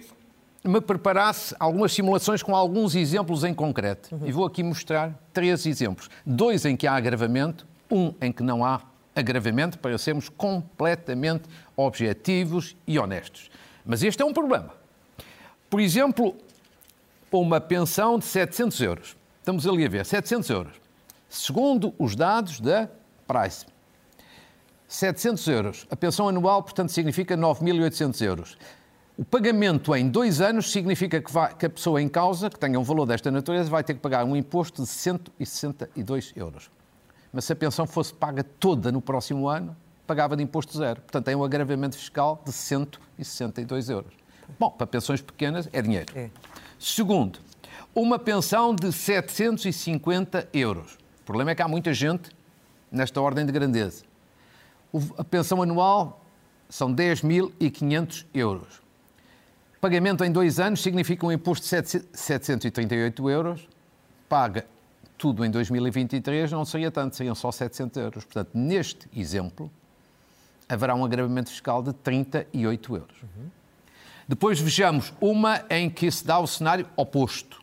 me 0.64 0.82
preparasse 0.82 1.56
algumas 1.60 1.94
simulações 1.94 2.44
com 2.44 2.56
alguns 2.56 2.96
exemplos 2.96 3.44
em 3.44 3.54
concreto. 3.54 4.14
Uhum. 4.14 4.28
E 4.28 4.32
vou 4.32 4.46
aqui 4.46 4.62
mostrar 4.64 5.18
três 5.34 5.66
exemplos. 5.66 6.10
Dois 6.26 6.66
em 6.66 6.76
que 6.76 6.86
há 6.86 6.96
agravamento, 6.96 7.66
um 7.90 8.14
em 8.22 8.32
que 8.32 8.44
não 8.44 8.64
há 8.64 8.82
agravamento, 9.16 9.80
para 9.80 9.98
sermos 9.98 10.30
completamente 10.30 11.44
objetivos 11.76 12.76
e 12.86 13.00
honestos. 13.00 13.50
Mas 13.86 14.04
este 14.04 14.22
é 14.22 14.26
um 14.26 14.34
problema. 14.34 14.74
Por 15.70 15.80
exemplo, 15.80 16.36
uma 17.32 17.62
pensão 17.62 18.20
de 18.20 18.26
700 18.26 18.82
euros. 18.82 19.18
Estamos 19.40 19.66
ali 19.68 19.86
a 19.86 19.90
ver, 19.90 20.06
700 20.06 20.50
euros. 20.50 20.74
Segundo 21.30 21.94
os 21.98 22.16
dados 22.16 22.60
da 22.60 22.90
Price, 23.28 23.66
700 24.88 25.48
euros. 25.48 25.88
A 25.92 25.96
pensão 25.96 26.28
anual, 26.28 26.64
portanto, 26.64 26.90
significa 26.92 27.38
9.800 27.38 28.26
euros. 28.26 28.58
O 29.20 29.26
pagamento 29.26 29.94
em 29.94 30.08
dois 30.08 30.40
anos 30.40 30.72
significa 30.72 31.22
que, 31.22 31.30
vai, 31.30 31.54
que, 31.54 31.66
a 31.66 31.70
pessoa 31.70 32.02
em 32.02 32.08
causa, 32.08 32.50
que 32.50 32.58
tenha 32.58 32.80
um 32.80 32.84
valor 32.84 33.06
desta 33.06 33.30
natureza, 33.30 33.70
vai 33.70 33.84
ter 33.84 33.96
que 33.96 34.00
pagar 34.00 34.24
um 34.24 34.34
imposto 34.34 34.82
de 34.82 34.88
162 34.88 36.32
euros. 36.38 36.72
Mas 37.34 37.44
se 37.44 37.52
a 37.52 37.56
pensão 37.58 37.86
fosse 37.86 38.14
paga 38.14 38.46
toda 38.46 38.94
no 38.94 39.02
próximo 39.02 39.50
ano, 39.50 39.76
pagava 40.08 40.38
de 40.38 40.44
imposto 40.44 40.78
zero. 40.78 41.02
Portanto, 41.02 41.26
tem 41.26 41.36
um 41.36 41.44
agravamento 41.44 41.98
fiscal 41.98 42.42
de 42.46 42.54
162 42.54 43.90
euros. 43.90 44.14
Bom, 44.58 44.70
para 44.70 44.88
pensões 44.88 45.22
pequenas 45.22 45.68
é 45.74 45.82
dinheiro. 45.82 46.18
É. 46.18 46.30
Segundo, 46.80 47.40
uma 47.94 48.18
pensão 48.18 48.74
de 48.74 48.90
750 48.90 50.48
euros. 50.54 50.94
O 51.20 51.26
problema 51.26 51.52
é 51.52 51.56
que 51.56 51.62
há 51.62 51.68
muita 51.68 51.94
gente 51.94 52.32
nesta 52.90 53.20
ordem 53.20 53.46
de 53.46 53.52
grandeza. 53.52 54.06
A 55.18 55.26
pensão 55.26 55.62
anual 55.62 56.24
são 56.70 56.96
10.500 56.96 58.26
euros. 58.34 58.88
Pagamento 59.82 60.24
em 60.26 60.32
dois 60.32 60.60
anos 60.60 60.82
significa 60.82 61.26
um 61.26 61.32
imposto 61.32 61.64
de 61.64 61.70
738 62.14 63.30
euros. 63.30 63.68
Paga 64.28 64.66
tudo 65.18 65.46
em 65.46 65.52
2023, 65.52 66.52
não 66.52 66.66
seria 66.66 66.92
tanto, 66.92 67.16
seriam 67.16 67.36
só 67.36 67.52
700 67.52 67.98
euros. 67.98 68.26
Portanto, 68.26 68.52
neste 68.54 69.08
exemplo, 69.16 69.72
haverá 70.68 70.96
um 70.96 71.06
agravamento 71.06 71.50
fiscal 71.50 71.82
de 71.82 71.94
38 71.94 72.96
euros. 72.96 73.22
Uhum. 73.24 73.50
Depois 74.28 74.60
vejamos 74.60 75.14
uma 75.20 75.64
em 75.70 75.90
que 75.90 76.12
se 76.12 76.26
dá 76.26 76.40
o 76.40 76.48
cenário 76.48 76.88
oposto. 76.96 77.60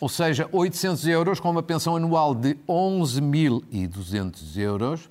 ou 0.00 0.08
seja, 0.08 0.48
800 0.52 1.06
euros 1.08 1.40
com 1.40 1.50
uma 1.50 1.62
pensão 1.62 1.96
anual 1.96 2.34
de 2.34 2.54
11.200 2.68 4.56
euros. 4.56 5.08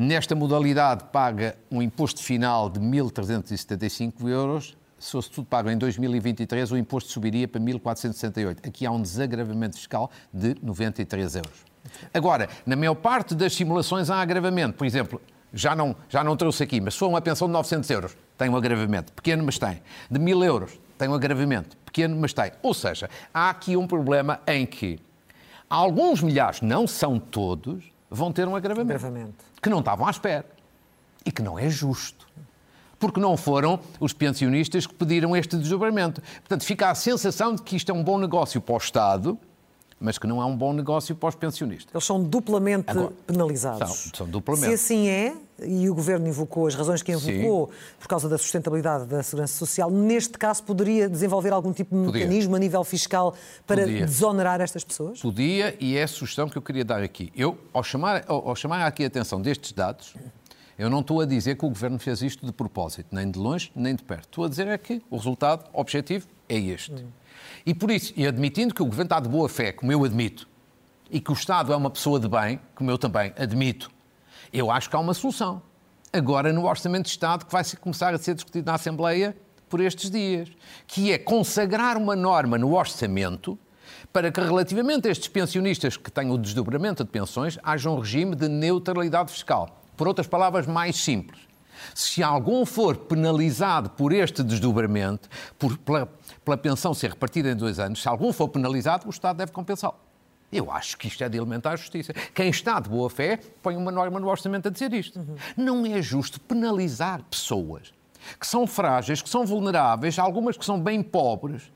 Nesta 0.00 0.32
modalidade 0.36 1.06
paga 1.10 1.56
um 1.68 1.82
imposto 1.82 2.22
final 2.22 2.70
de 2.70 2.78
1.375 2.78 4.28
euros. 4.28 4.76
Se 4.96 5.10
fosse 5.10 5.28
tudo 5.28 5.46
pago 5.46 5.68
em 5.70 5.76
2023, 5.76 6.70
o 6.70 6.76
imposto 6.76 7.10
subiria 7.10 7.48
para 7.48 7.60
1.468. 7.60 8.64
Aqui 8.64 8.86
há 8.86 8.92
um 8.92 9.02
desagravamento 9.02 9.74
fiscal 9.74 10.08
de 10.32 10.54
93 10.62 11.34
euros. 11.34 11.64
Agora, 12.14 12.48
na 12.64 12.76
maior 12.76 12.94
parte 12.94 13.34
das 13.34 13.52
simulações 13.52 14.08
há 14.08 14.20
agravamento. 14.20 14.74
Por 14.74 14.86
exemplo, 14.86 15.20
já 15.52 15.74
não, 15.74 15.96
já 16.08 16.22
não 16.22 16.36
trouxe 16.36 16.62
aqui, 16.62 16.80
mas 16.80 16.94
se 16.94 17.00
for 17.00 17.08
uma 17.08 17.20
pensão 17.20 17.48
de 17.48 17.54
900 17.54 17.90
euros, 17.90 18.16
tem 18.36 18.48
um 18.48 18.56
agravamento. 18.56 19.12
Pequeno, 19.12 19.42
mas 19.42 19.58
tem. 19.58 19.82
De 20.08 20.20
1.000 20.20 20.44
euros, 20.44 20.80
tem 20.96 21.08
um 21.08 21.14
agravamento. 21.14 21.76
Pequeno, 21.78 22.16
mas 22.20 22.32
tem. 22.32 22.52
Ou 22.62 22.72
seja, 22.72 23.10
há 23.34 23.50
aqui 23.50 23.76
um 23.76 23.88
problema 23.88 24.38
em 24.46 24.64
que 24.64 25.00
alguns 25.68 26.22
milhares, 26.22 26.60
não 26.60 26.86
são 26.86 27.18
todos, 27.18 27.97
vão 28.10 28.32
ter 28.32 28.46
um 28.48 28.56
agravamento. 28.56 29.06
agravamento. 29.06 29.44
Que 29.60 29.68
não 29.68 29.80
estavam 29.80 30.06
à 30.06 30.10
espera. 30.10 30.46
E 31.24 31.32
que 31.32 31.42
não 31.42 31.58
é 31.58 31.68
justo. 31.68 32.26
Porque 32.98 33.20
não 33.20 33.36
foram 33.36 33.78
os 34.00 34.12
pensionistas 34.12 34.86
que 34.86 34.94
pediram 34.94 35.36
este 35.36 35.56
desdobramento. 35.56 36.20
Portanto, 36.20 36.64
fica 36.64 36.90
a 36.90 36.94
sensação 36.94 37.54
de 37.54 37.62
que 37.62 37.76
isto 37.76 37.90
é 37.90 37.94
um 37.94 38.02
bom 38.02 38.18
negócio 38.18 38.60
para 38.60 38.74
o 38.74 38.78
Estado, 38.78 39.38
mas 40.00 40.18
que 40.18 40.26
não 40.26 40.42
é 40.42 40.44
um 40.44 40.56
bom 40.56 40.72
negócio 40.72 41.14
para 41.14 41.28
os 41.28 41.34
pensionistas. 41.34 41.94
Eles 41.94 42.04
são 42.04 42.22
duplamente 42.22 42.90
Agora, 42.90 43.12
penalizados. 43.26 43.88
São, 43.88 44.12
são, 44.14 44.28
duplamente. 44.28 44.66
Se 44.66 44.74
assim 44.74 45.08
é, 45.08 45.36
e 45.64 45.88
o 45.88 45.94
Governo 45.94 46.28
invocou 46.28 46.66
as 46.66 46.74
razões 46.74 47.02
que 47.02 47.12
invocou 47.12 47.66
Sim. 47.66 47.96
por 47.98 48.08
causa 48.08 48.28
da 48.28 48.38
sustentabilidade 48.38 49.06
da 49.06 49.22
segurança 49.22 49.54
social, 49.54 49.90
neste 49.90 50.38
caso 50.38 50.62
poderia 50.62 51.08
desenvolver 51.08 51.52
algum 51.52 51.72
tipo 51.72 51.96
de 51.96 52.04
Podia. 52.06 52.20
mecanismo 52.20 52.56
a 52.56 52.58
nível 52.58 52.84
fiscal 52.84 53.34
para 53.66 53.82
Podia. 53.82 54.06
desonerar 54.06 54.60
estas 54.60 54.84
pessoas? 54.84 55.20
Podia, 55.20 55.76
e 55.80 55.96
é 55.96 56.02
a 56.02 56.08
sugestão 56.08 56.48
que 56.48 56.56
eu 56.56 56.62
queria 56.62 56.84
dar 56.84 57.02
aqui. 57.02 57.32
Eu, 57.36 57.58
ao 57.72 57.82
chamar, 57.82 58.24
ao 58.26 58.54
chamar 58.54 58.86
aqui 58.86 59.04
a 59.04 59.06
atenção 59.06 59.40
destes 59.40 59.72
dados, 59.72 60.14
eu 60.78 60.88
não 60.88 61.00
estou 61.00 61.20
a 61.20 61.26
dizer 61.26 61.56
que 61.56 61.64
o 61.64 61.68
Governo 61.68 61.98
fez 61.98 62.22
isto 62.22 62.46
de 62.46 62.52
propósito, 62.52 63.08
nem 63.10 63.28
de 63.28 63.38
longe, 63.38 63.72
nem 63.74 63.96
de 63.96 64.04
perto. 64.04 64.24
Estou 64.24 64.44
a 64.44 64.48
dizer 64.48 64.68
é 64.68 64.78
que 64.78 65.02
o 65.10 65.16
resultado 65.16 65.64
objetivo 65.72 66.28
é 66.48 66.56
este. 66.56 66.92
Hum. 66.92 67.08
E 67.66 67.74
por 67.74 67.90
isso, 67.90 68.12
e 68.16 68.26
admitindo 68.26 68.72
que 68.72 68.80
o 68.80 68.84
Governo 68.84 69.04
está 69.06 69.18
de 69.18 69.28
boa 69.28 69.48
fé, 69.48 69.72
como 69.72 69.90
eu 69.90 70.04
admito, 70.04 70.48
e 71.10 71.20
que 71.20 71.30
o 71.30 71.34
Estado 71.34 71.72
é 71.72 71.76
uma 71.76 71.90
pessoa 71.90 72.20
de 72.20 72.28
bem, 72.28 72.60
como 72.74 72.90
eu 72.90 72.98
também 72.98 73.32
admito, 73.36 73.90
eu 74.52 74.70
acho 74.70 74.88
que 74.88 74.96
há 74.96 74.98
uma 74.98 75.14
solução. 75.14 75.62
Agora, 76.12 76.52
no 76.52 76.66
Orçamento 76.66 77.04
de 77.04 77.10
Estado, 77.10 77.44
que 77.44 77.52
vai 77.52 77.62
começar 77.80 78.14
a 78.14 78.18
ser 78.18 78.34
discutido 78.34 78.66
na 78.66 78.74
Assembleia 78.74 79.36
por 79.68 79.80
estes 79.80 80.10
dias, 80.10 80.48
que 80.86 81.12
é 81.12 81.18
consagrar 81.18 81.96
uma 81.96 82.16
norma 82.16 82.56
no 82.56 82.74
orçamento 82.74 83.58
para 84.12 84.32
que, 84.32 84.40
relativamente 84.40 85.06
a 85.06 85.10
estes 85.10 85.28
pensionistas 85.28 85.96
que 85.96 86.10
têm 86.10 86.30
o 86.30 86.38
desdobramento 86.38 87.04
de 87.04 87.10
pensões, 87.10 87.58
haja 87.62 87.90
um 87.90 87.98
regime 87.98 88.34
de 88.34 88.48
neutralidade 88.48 89.30
fiscal. 89.30 89.82
Por 89.96 90.08
outras 90.08 90.26
palavras, 90.26 90.66
mais 90.66 90.96
simples. 90.96 91.40
Se 91.94 92.22
algum 92.22 92.64
for 92.64 92.96
penalizado 92.96 93.90
por 93.90 94.12
este 94.12 94.42
desdobramento, 94.42 95.28
por, 95.58 95.76
pela, 95.78 96.08
pela 96.44 96.56
pensão 96.56 96.94
ser 96.94 97.10
repartida 97.10 97.50
em 97.50 97.56
dois 97.56 97.78
anos, 97.78 98.02
se 98.02 98.08
algum 98.08 98.32
for 98.32 98.48
penalizado, 98.48 99.06
o 99.06 99.10
Estado 99.10 99.36
deve 99.36 99.52
compensá-lo. 99.52 100.07
Eu 100.50 100.70
acho 100.70 100.96
que 100.96 101.08
isto 101.08 101.22
é 101.22 101.28
de 101.28 101.36
elementar 101.36 101.76
justiça. 101.76 102.12
Quem 102.34 102.48
está 102.48 102.80
de 102.80 102.88
boa 102.88 103.10
fé 103.10 103.38
põe 103.62 103.76
uma 103.76 103.92
norma 103.92 104.18
no 104.18 104.28
orçamento 104.28 104.68
a 104.68 104.70
dizer 104.70 104.92
isto. 104.94 105.18
Uhum. 105.18 105.36
Não 105.56 105.86
é 105.86 106.00
justo 106.00 106.40
penalizar 106.40 107.22
pessoas 107.30 107.92
que 108.38 108.46
são 108.46 108.66
frágeis, 108.66 109.22
que 109.22 109.28
são 109.28 109.46
vulneráveis, 109.46 110.18
algumas 110.18 110.56
que 110.56 110.64
são 110.64 110.80
bem 110.80 111.02
pobres, 111.02 111.70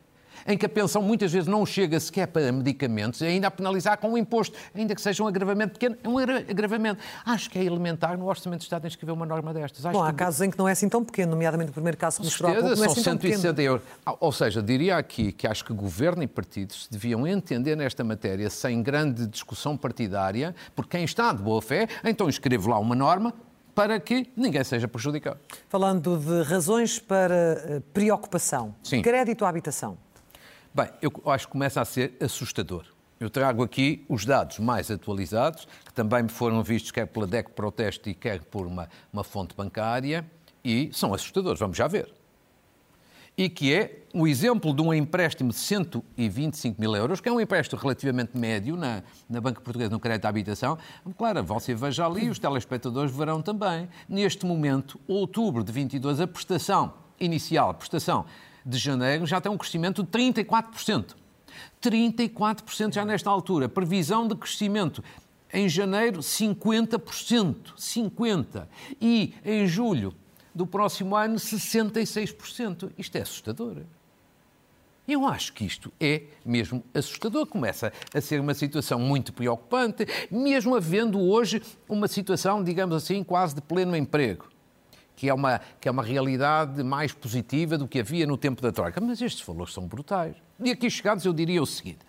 em 0.46 0.56
que 0.56 0.66
a 0.66 0.68
pensão 0.68 1.02
muitas 1.02 1.32
vezes 1.32 1.46
não 1.46 1.64
chega 1.64 1.98
sequer 1.98 2.26
para 2.26 2.50
medicamentos, 2.52 3.20
e 3.20 3.26
ainda 3.26 3.48
a 3.48 3.50
penalizar 3.50 3.98
com 3.98 4.12
um 4.12 4.18
imposto, 4.18 4.56
ainda 4.74 4.94
que 4.94 5.00
seja 5.00 5.22
um 5.22 5.26
agravamento 5.26 5.74
pequeno, 5.74 5.96
é 6.02 6.08
um 6.08 6.18
agravamento. 6.18 7.00
Acho 7.24 7.50
que 7.50 7.58
é 7.58 7.64
elementar 7.64 8.16
no 8.18 8.26
Orçamento 8.26 8.60
de 8.60 8.64
Estado 8.64 8.86
escrever 8.86 9.12
uma 9.12 9.26
norma 9.26 9.52
destas. 9.52 9.84
Acho 9.84 9.98
Bom, 9.98 10.04
há 10.04 10.10
que... 10.10 10.18
casos 10.18 10.40
em 10.40 10.50
que 10.50 10.58
não 10.58 10.68
é 10.68 10.72
assim 10.72 10.88
tão 10.88 11.04
pequeno, 11.04 11.32
nomeadamente 11.32 11.70
o 11.70 11.74
primeiro 11.74 11.96
caso 11.96 12.18
que 12.18 12.24
mostrou 12.24 12.50
há 12.50 12.54
pouco, 12.54 12.76
não 12.76 12.84
é 12.84 12.86
assim 12.86 13.02
são 13.02 13.12
160 13.14 13.62
euros. 13.62 13.82
Ou 14.20 14.32
seja, 14.32 14.62
diria 14.62 14.96
aqui 14.96 15.32
que 15.32 15.46
acho 15.46 15.64
que 15.64 15.72
governo 15.72 16.22
e 16.22 16.26
partidos 16.26 16.88
deviam 16.90 17.26
entender 17.26 17.76
nesta 17.76 18.04
matéria 18.04 18.48
sem 18.50 18.82
grande 18.82 19.26
discussão 19.26 19.76
partidária, 19.76 20.54
porque 20.74 20.96
quem 20.96 21.04
está 21.04 21.32
de 21.32 21.42
boa 21.42 21.62
fé, 21.62 21.88
então 22.04 22.28
escreve 22.28 22.68
lá 22.68 22.78
uma 22.78 22.94
norma, 22.94 23.32
para 23.74 23.98
que 23.98 24.30
ninguém 24.36 24.62
seja 24.64 24.86
prejudicado. 24.86 25.38
Falando 25.68 26.18
de 26.18 26.42
razões 26.42 26.98
para 26.98 27.34
eh, 27.34 27.82
preocupação, 27.92 28.74
Sim. 28.82 29.00
crédito 29.00 29.44
à 29.44 29.48
habitação. 29.48 29.96
Bem, 30.74 30.88
eu 31.02 31.12
acho 31.26 31.46
que 31.46 31.52
começa 31.52 31.82
a 31.82 31.84
ser 31.84 32.14
assustador. 32.18 32.86
Eu 33.20 33.28
trago 33.28 33.62
aqui 33.62 34.06
os 34.08 34.24
dados 34.24 34.58
mais 34.58 34.90
atualizados, 34.90 35.68
que 35.84 35.92
também 35.92 36.26
foram 36.28 36.62
vistos 36.62 36.90
quer 36.90 37.06
pela 37.06 37.26
DEC 37.26 37.50
Proteste 37.50 38.08
e 38.08 38.14
quer 38.14 38.42
por 38.44 38.66
uma, 38.66 38.88
uma 39.12 39.22
fonte 39.22 39.54
bancária, 39.54 40.24
e 40.64 40.88
são 40.94 41.12
assustadores, 41.12 41.60
vamos 41.60 41.76
já 41.76 41.86
ver. 41.86 42.10
E 43.36 43.50
que 43.50 43.74
é 43.74 44.00
o 44.14 44.26
exemplo 44.26 44.74
de 44.74 44.80
um 44.80 44.94
empréstimo 44.94 45.50
de 45.50 45.56
125 45.56 46.80
mil 46.80 46.96
euros, 46.96 47.20
que 47.20 47.28
é 47.28 47.32
um 47.32 47.40
empréstimo 47.40 47.78
relativamente 47.78 48.36
médio 48.36 48.74
na, 48.74 49.02
na 49.28 49.42
Banca 49.42 49.60
Portuguesa 49.60 49.90
no 49.90 50.00
crédito 50.00 50.24
à 50.24 50.30
habitação. 50.30 50.78
Claro, 51.18 51.44
você 51.44 51.74
veja 51.74 52.06
ali, 52.06 52.30
os 52.30 52.38
telespectadores 52.38 53.14
verão 53.14 53.42
também. 53.42 53.90
Neste 54.08 54.46
momento, 54.46 54.98
outubro 55.06 55.62
de 55.62 55.70
22, 55.70 56.18
a 56.18 56.26
prestação 56.26 56.94
inicial, 57.20 57.68
a 57.70 57.74
prestação 57.74 58.24
de 58.64 58.78
janeiro 58.78 59.26
já 59.26 59.40
tem 59.40 59.50
um 59.50 59.58
crescimento 59.58 60.02
de 60.02 60.08
34%. 60.10 61.16
34% 61.82 62.94
já 62.94 63.04
nesta 63.04 63.30
altura. 63.30 63.68
Previsão 63.68 64.26
de 64.26 64.34
crescimento 64.34 65.02
em 65.52 65.68
janeiro, 65.68 66.20
50%. 66.20 67.74
50%. 67.76 68.66
E 69.00 69.34
em 69.44 69.66
julho 69.66 70.14
do 70.54 70.66
próximo 70.66 71.16
ano, 71.16 71.36
66%. 71.36 72.90
Isto 72.96 73.16
é 73.16 73.22
assustador. 73.22 73.78
Eu 75.06 75.26
acho 75.26 75.52
que 75.52 75.64
isto 75.64 75.92
é 76.00 76.22
mesmo 76.44 76.82
assustador. 76.94 77.46
Começa 77.46 77.92
a 78.14 78.20
ser 78.20 78.40
uma 78.40 78.54
situação 78.54 79.00
muito 79.00 79.32
preocupante, 79.32 80.06
mesmo 80.30 80.76
havendo 80.76 81.20
hoje 81.20 81.60
uma 81.88 82.06
situação, 82.06 82.62
digamos 82.62 82.94
assim, 82.94 83.24
quase 83.24 83.56
de 83.56 83.60
pleno 83.60 83.96
emprego 83.96 84.51
que 85.16 85.28
é, 85.28 85.34
uma, 85.34 85.60
que 85.80 85.88
é 85.88 85.90
uma 85.90 86.02
realidade 86.02 86.82
mais 86.82 87.12
positiva 87.12 87.78
do 87.78 87.86
que 87.86 88.00
havia 88.00 88.26
no 88.26 88.36
tempo 88.36 88.60
da 88.62 88.72
Troika. 88.72 89.00
Mas 89.00 89.20
estes 89.20 89.44
valores 89.44 89.72
são 89.72 89.86
brutais. 89.86 90.36
E 90.58 90.70
aqui 90.70 90.90
chegados 90.90 91.24
eu 91.24 91.32
diria 91.32 91.62
o 91.62 91.66
seguinte. 91.66 92.00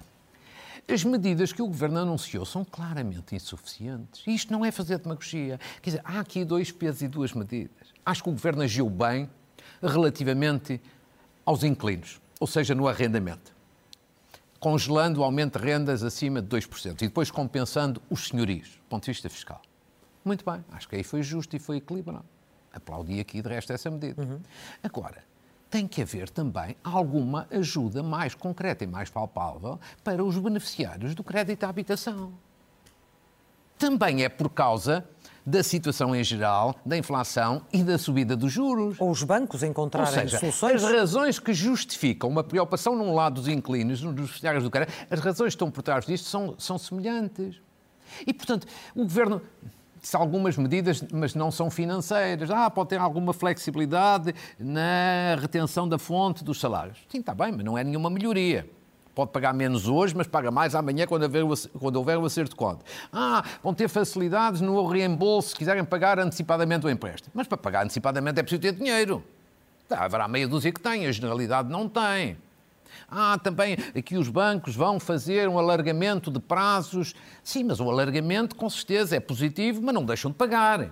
As 0.87 1.03
medidas 1.03 1.53
que 1.53 1.61
o 1.61 1.67
Governo 1.67 1.99
anunciou 1.99 2.45
são 2.45 2.65
claramente 2.65 3.35
insuficientes. 3.35 4.23
Isto 4.27 4.51
não 4.51 4.65
é 4.65 4.71
fazer 4.71 4.97
demagogia. 4.99 5.59
Quer 5.81 5.91
dizer, 5.91 6.01
há 6.03 6.19
aqui 6.19 6.43
dois 6.43 6.71
pesos 6.71 7.01
e 7.01 7.07
duas 7.07 7.33
medidas. 7.33 7.71
Acho 8.05 8.23
que 8.23 8.29
o 8.29 8.33
Governo 8.33 8.63
agiu 8.63 8.89
bem 8.89 9.29
relativamente 9.81 10.81
aos 11.45 11.63
inquilinos, 11.63 12.21
ou 12.39 12.47
seja, 12.47 12.75
no 12.75 12.87
arrendamento. 12.87 13.53
Congelando 14.59 15.21
o 15.21 15.23
aumento 15.23 15.57
de 15.59 15.65
rendas 15.65 16.03
acima 16.03 16.41
de 16.41 16.47
2% 16.47 17.01
e 17.01 17.07
depois 17.07 17.31
compensando 17.31 18.01
os 18.09 18.27
senhorios, 18.27 18.69
do 18.69 18.89
ponto 18.89 19.03
de 19.03 19.11
vista 19.11 19.29
fiscal. 19.29 19.61
Muito 20.23 20.43
bem, 20.49 20.63
acho 20.71 20.87
que 20.87 20.95
aí 20.95 21.03
foi 21.03 21.21
justo 21.21 21.55
e 21.55 21.59
foi 21.59 21.77
equilibrado. 21.77 22.25
Aplaudi 22.73 23.19
aqui, 23.19 23.41
de 23.41 23.49
resto, 23.49 23.71
essa 23.71 23.89
medida. 23.89 24.21
Uhum. 24.21 24.39
Agora, 24.81 25.23
tem 25.69 25.87
que 25.87 26.01
haver 26.01 26.29
também 26.29 26.75
alguma 26.83 27.47
ajuda 27.51 28.03
mais 28.03 28.35
concreta 28.35 28.83
e 28.83 28.87
mais 28.87 29.09
palpável 29.09 29.79
para 30.03 30.23
os 30.23 30.37
beneficiários 30.37 31.15
do 31.15 31.23
crédito 31.23 31.63
à 31.63 31.69
habitação. 31.69 32.33
Também 33.77 34.23
é 34.23 34.29
por 34.29 34.49
causa 34.49 35.07
da 35.45 35.61
situação 35.61 36.15
em 36.15 36.23
geral, 36.23 36.75
da 36.85 36.97
inflação 36.97 37.63
e 37.71 37.83
da 37.83 37.97
subida 37.97 38.35
dos 38.35 38.51
juros. 38.51 38.95
Ou 38.99 39.09
os 39.09 39.23
bancos 39.23 39.61
encontrarem 39.63 40.13
seja, 40.13 40.39
soluções. 40.39 40.83
As 40.83 40.91
razões 40.91 41.39
que 41.39 41.53
justificam 41.53 42.29
uma 42.29 42.43
preocupação 42.43 42.95
num 42.95 43.13
lado 43.13 43.35
dos 43.35 43.47
inclinos, 43.47 43.99
dos 43.99 44.13
beneficiários 44.13 44.63
do 44.63 44.71
crédito, 44.71 44.93
as 45.09 45.19
razões 45.19 45.49
que 45.49 45.55
estão 45.55 45.69
por 45.69 45.81
trás 45.81 46.05
disto 46.05 46.29
são, 46.29 46.55
são 46.57 46.77
semelhantes. 46.77 47.61
E, 48.25 48.33
portanto, 48.33 48.67
o 48.95 49.03
governo 49.03 49.41
algumas 50.13 50.57
medidas, 50.57 51.03
mas 51.11 51.33
não 51.33 51.51
são 51.51 51.69
financeiras. 51.69 52.49
Ah, 52.51 52.69
pode 52.69 52.89
ter 52.89 52.99
alguma 52.99 53.33
flexibilidade 53.33 54.33
na 54.59 55.35
retenção 55.39 55.87
da 55.87 55.97
fonte 55.97 56.43
dos 56.43 56.59
salários. 56.59 56.97
Sim, 57.09 57.19
está 57.19 57.33
bem, 57.33 57.51
mas 57.51 57.63
não 57.63 57.77
é 57.77 57.83
nenhuma 57.83 58.09
melhoria. 58.09 58.67
Pode 59.15 59.31
pagar 59.31 59.53
menos 59.53 59.87
hoje, 59.87 60.15
mas 60.15 60.25
paga 60.25 60.49
mais 60.49 60.73
amanhã 60.73 61.05
quando 61.05 61.23
houver, 61.23 61.43
o, 61.43 61.53
quando 61.79 61.95
houver 61.97 62.17
o 62.17 62.25
acerto 62.25 62.51
de 62.51 62.55
conta. 62.55 62.83
Ah, 63.11 63.43
vão 63.61 63.73
ter 63.73 63.87
facilidades 63.87 64.59
no 64.59 64.85
reembolso 64.87 65.49
se 65.49 65.55
quiserem 65.55 65.85
pagar 65.85 66.17
antecipadamente 66.19 66.85
o 66.85 66.89
empréstimo. 66.89 67.31
Mas 67.33 67.47
para 67.47 67.57
pagar 67.57 67.83
antecipadamente 67.83 68.39
é 68.39 68.43
preciso 68.43 68.61
ter 68.61 68.73
dinheiro. 68.73 69.23
Tá, 69.87 70.05
haverá 70.05 70.27
meia 70.27 70.47
dúzia 70.47 70.71
que 70.71 70.79
tem, 70.79 71.05
a 71.05 71.11
generalidade 71.11 71.69
não 71.69 71.87
tem. 71.87 72.37
Ah, 73.09 73.39
também 73.41 73.77
aqui 73.95 74.17
os 74.17 74.29
bancos 74.29 74.75
vão 74.75 74.99
fazer 74.99 75.47
um 75.47 75.57
alargamento 75.57 76.31
de 76.31 76.39
prazos. 76.39 77.13
Sim, 77.43 77.65
mas 77.65 77.79
o 77.79 77.89
alargamento 77.89 78.55
com 78.55 78.69
certeza 78.69 79.15
é 79.15 79.19
positivo, 79.19 79.81
mas 79.81 79.93
não 79.93 80.05
deixam 80.05 80.31
de 80.31 80.37
pagar. 80.37 80.91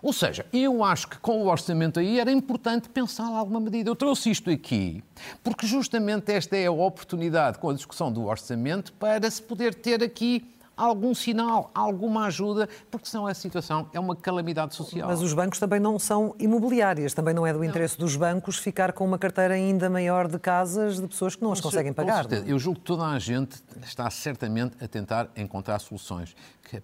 Ou 0.00 0.12
seja, 0.12 0.44
eu 0.52 0.82
acho 0.82 1.08
que 1.08 1.18
com 1.18 1.42
o 1.42 1.48
orçamento 1.48 2.00
aí 2.00 2.18
era 2.18 2.30
importante 2.30 2.88
pensar 2.88 3.26
alguma 3.26 3.60
medida. 3.60 3.88
Eu 3.88 3.96
trouxe 3.96 4.30
isto 4.30 4.50
aqui 4.50 5.02
porque 5.44 5.66
justamente 5.66 6.32
esta 6.32 6.56
é 6.56 6.66
a 6.66 6.72
oportunidade 6.72 7.58
com 7.58 7.70
a 7.70 7.74
discussão 7.74 8.12
do 8.12 8.24
orçamento 8.24 8.92
para 8.94 9.30
se 9.30 9.40
poder 9.40 9.74
ter 9.74 10.02
aqui 10.02 10.52
algum 10.76 11.14
sinal, 11.14 11.70
alguma 11.74 12.26
ajuda, 12.26 12.68
porque 12.90 13.08
senão 13.08 13.26
a 13.26 13.34
situação 13.34 13.88
é 13.92 14.00
uma 14.00 14.16
calamidade 14.16 14.74
social. 14.74 15.08
Mas 15.08 15.20
os 15.20 15.32
bancos 15.32 15.58
também 15.58 15.80
não 15.80 15.98
são 15.98 16.34
imobiliárias, 16.38 17.14
também 17.14 17.34
não 17.34 17.46
é 17.46 17.52
do 17.52 17.64
interesse 17.64 17.98
não. 17.98 18.06
dos 18.06 18.16
bancos 18.16 18.58
ficar 18.58 18.92
com 18.92 19.04
uma 19.04 19.18
carteira 19.18 19.54
ainda 19.54 19.88
maior 19.88 20.28
de 20.28 20.38
casas 20.38 21.00
de 21.00 21.06
pessoas 21.06 21.36
que 21.36 21.42
não 21.42 21.52
as 21.52 21.60
conseguem 21.60 21.92
pagar. 21.92 22.30
É? 22.32 22.44
Eu 22.46 22.58
julgo 22.58 22.80
que 22.80 22.86
toda 22.86 23.06
a 23.06 23.18
gente 23.18 23.62
está 23.82 24.08
certamente 24.10 24.76
a 24.82 24.88
tentar 24.88 25.30
encontrar 25.36 25.78
soluções. 25.78 26.34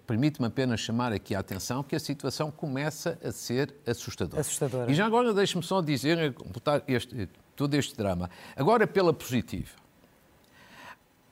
Permite-me 0.05 0.47
apenas 0.47 0.79
chamar 0.79 1.11
aqui 1.11 1.33
a 1.33 1.39
atenção 1.39 1.83
que 1.83 1.95
a 1.95 1.99
situação 1.99 2.51
começa 2.51 3.17
a 3.23 3.31
ser 3.31 3.73
assustadora. 3.87 4.41
Assustadora. 4.41 4.91
E 4.91 4.93
já 4.93 5.05
agora 5.05 5.33
deixe-me 5.33 5.63
só 5.63 5.81
dizer, 5.81 6.33
botar 6.53 6.83
este, 6.87 7.27
todo 7.55 7.73
este 7.73 7.95
drama. 7.97 8.29
Agora 8.55 8.85
pela 8.85 9.13
positiva. 9.13 9.71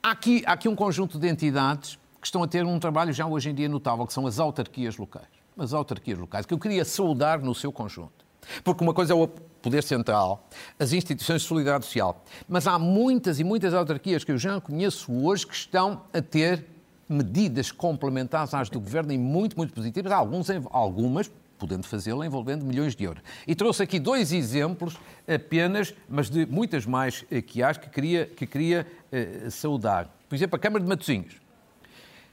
Há 0.01 0.11
aqui, 0.11 0.43
há 0.45 0.53
aqui 0.53 0.67
um 0.69 0.75
conjunto 0.75 1.19
de 1.19 1.27
entidades 1.27 1.99
que 2.19 2.27
estão 2.27 2.43
a 2.43 2.47
ter 2.47 2.65
um 2.65 2.79
trabalho 2.79 3.13
já 3.13 3.25
hoje 3.25 3.49
em 3.49 3.53
dia 3.53 3.69
notável, 3.69 4.05
que 4.05 4.13
são 4.13 4.25
as 4.27 4.39
autarquias 4.39 4.97
locais. 4.97 5.27
As 5.57 5.73
autarquias 5.73 6.17
locais, 6.19 6.45
que 6.45 6.53
eu 6.53 6.59
queria 6.59 6.85
saudar 6.85 7.39
no 7.41 7.53
seu 7.55 7.71
conjunto. 7.71 8.25
Porque 8.63 8.83
uma 8.83 8.93
coisa 8.93 9.13
é 9.13 9.15
o 9.15 9.27
poder 9.27 9.83
central, 9.83 10.47
as 10.79 10.93
instituições 10.93 11.41
de 11.41 11.47
solidariedade 11.47 11.85
social, 11.85 12.23
mas 12.47 12.67
há 12.67 12.79
muitas 12.79 13.39
e 13.39 13.43
muitas 13.43 13.73
autarquias 13.73 14.23
que 14.23 14.31
eu 14.31 14.37
já 14.37 14.61
conheço 14.61 15.11
hoje 15.11 15.45
que 15.45 15.55
estão 15.55 16.03
a 16.13 16.21
ter 16.21 16.65
medidas 17.09 17.71
complementares 17.71 18.53
às 18.53 18.69
do 18.69 18.79
governo 18.79 19.11
e 19.11 19.17
muito, 19.17 19.57
muito 19.57 19.73
positivas, 19.73 20.11
alguns, 20.11 20.47
algumas 20.71 21.29
podendo 21.57 21.87
fazê-lo 21.87 22.23
envolvendo 22.23 22.63
milhões 22.63 22.95
de 22.95 23.03
euros. 23.03 23.23
E 23.47 23.55
trouxe 23.55 23.81
aqui 23.83 23.99
dois 23.99 24.31
exemplos 24.31 24.95
apenas, 25.27 25.93
mas 26.07 26.29
de 26.29 26.45
muitas 26.45 26.85
mais 26.85 27.25
que 27.47 27.63
há, 27.63 27.73
que 27.73 27.89
queria, 27.89 28.25
que 28.27 28.45
queria 28.45 28.85
eh, 29.11 29.49
saudar. 29.49 30.07
Por 30.29 30.35
exemplo, 30.35 30.55
a 30.55 30.59
Câmara 30.59 30.83
de 30.83 30.89
Matosinhos 30.89 31.35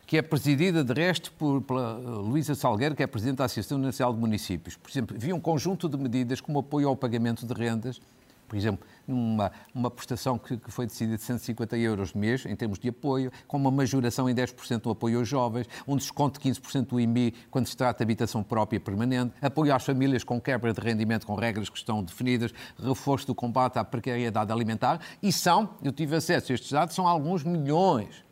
que 0.06 0.16
é 0.16 0.22
presidida, 0.22 0.84
de 0.84 0.92
resto, 0.92 1.32
por, 1.32 1.62
pela 1.62 2.00
eh, 2.00 2.06
Luísa 2.06 2.54
Salgueiro, 2.54 2.94
que 2.94 3.02
é 3.02 3.06
Presidente 3.06 3.38
da 3.38 3.44
Associação 3.44 3.78
Nacional 3.78 4.12
de 4.12 4.20
Municípios. 4.20 4.76
Por 4.76 4.90
exemplo, 4.90 5.16
havia 5.16 5.34
um 5.34 5.40
conjunto 5.40 5.88
de 5.88 5.96
medidas 5.96 6.40
como 6.40 6.58
apoio 6.58 6.88
ao 6.88 6.96
pagamento 6.96 7.46
de 7.46 7.54
rendas, 7.54 8.00
por 8.46 8.56
exemplo, 8.56 8.86
numa 9.06 9.50
uma 9.74 9.90
prestação 9.90 10.38
que, 10.38 10.56
que, 10.56 10.70
foi 10.70 10.86
decidida 10.86 11.16
de 11.16 11.22
150 11.22 11.76
euros 11.78 12.12
mês, 12.12 12.44
em 12.46 12.54
termos 12.54 12.78
de 12.78 12.88
apoio, 12.88 13.32
com 13.48 13.56
uma 13.56 13.70
majoração 13.70 14.28
em 14.28 14.34
10% 14.34 14.82
do 14.82 14.90
apoio 14.90 15.18
aos 15.18 15.28
jovens, 15.28 15.66
um 15.88 15.96
desconto 15.96 16.38
de 16.38 16.50
15% 16.50 16.88
do 16.88 17.00
IMI 17.00 17.34
quando 17.50 17.66
se 17.66 17.76
trata 17.76 17.98
de 17.98 18.04
habitação 18.04 18.42
própria 18.42 18.78
permanente, 18.78 19.32
apoio 19.40 19.74
às 19.74 19.84
famílias 19.84 20.22
com 20.22 20.40
quebra 20.40 20.72
de 20.72 20.80
rendimento 20.80 21.26
com 21.26 21.34
regras 21.34 21.68
que 21.68 21.78
estão 21.78 22.02
definidas, 22.02 22.52
reforço 22.78 23.26
do 23.26 23.34
combate 23.34 23.78
à 23.78 23.84
precariedade 23.84 24.52
alimentar, 24.52 25.00
e 25.22 25.32
são, 25.32 25.70
eu 25.82 25.90
tive 25.90 26.16
acesso 26.16 26.52
a 26.52 26.54
estes 26.54 26.70
dados, 26.70 26.94
são 26.94 27.08
alguns 27.08 27.42
milhões 27.42 28.23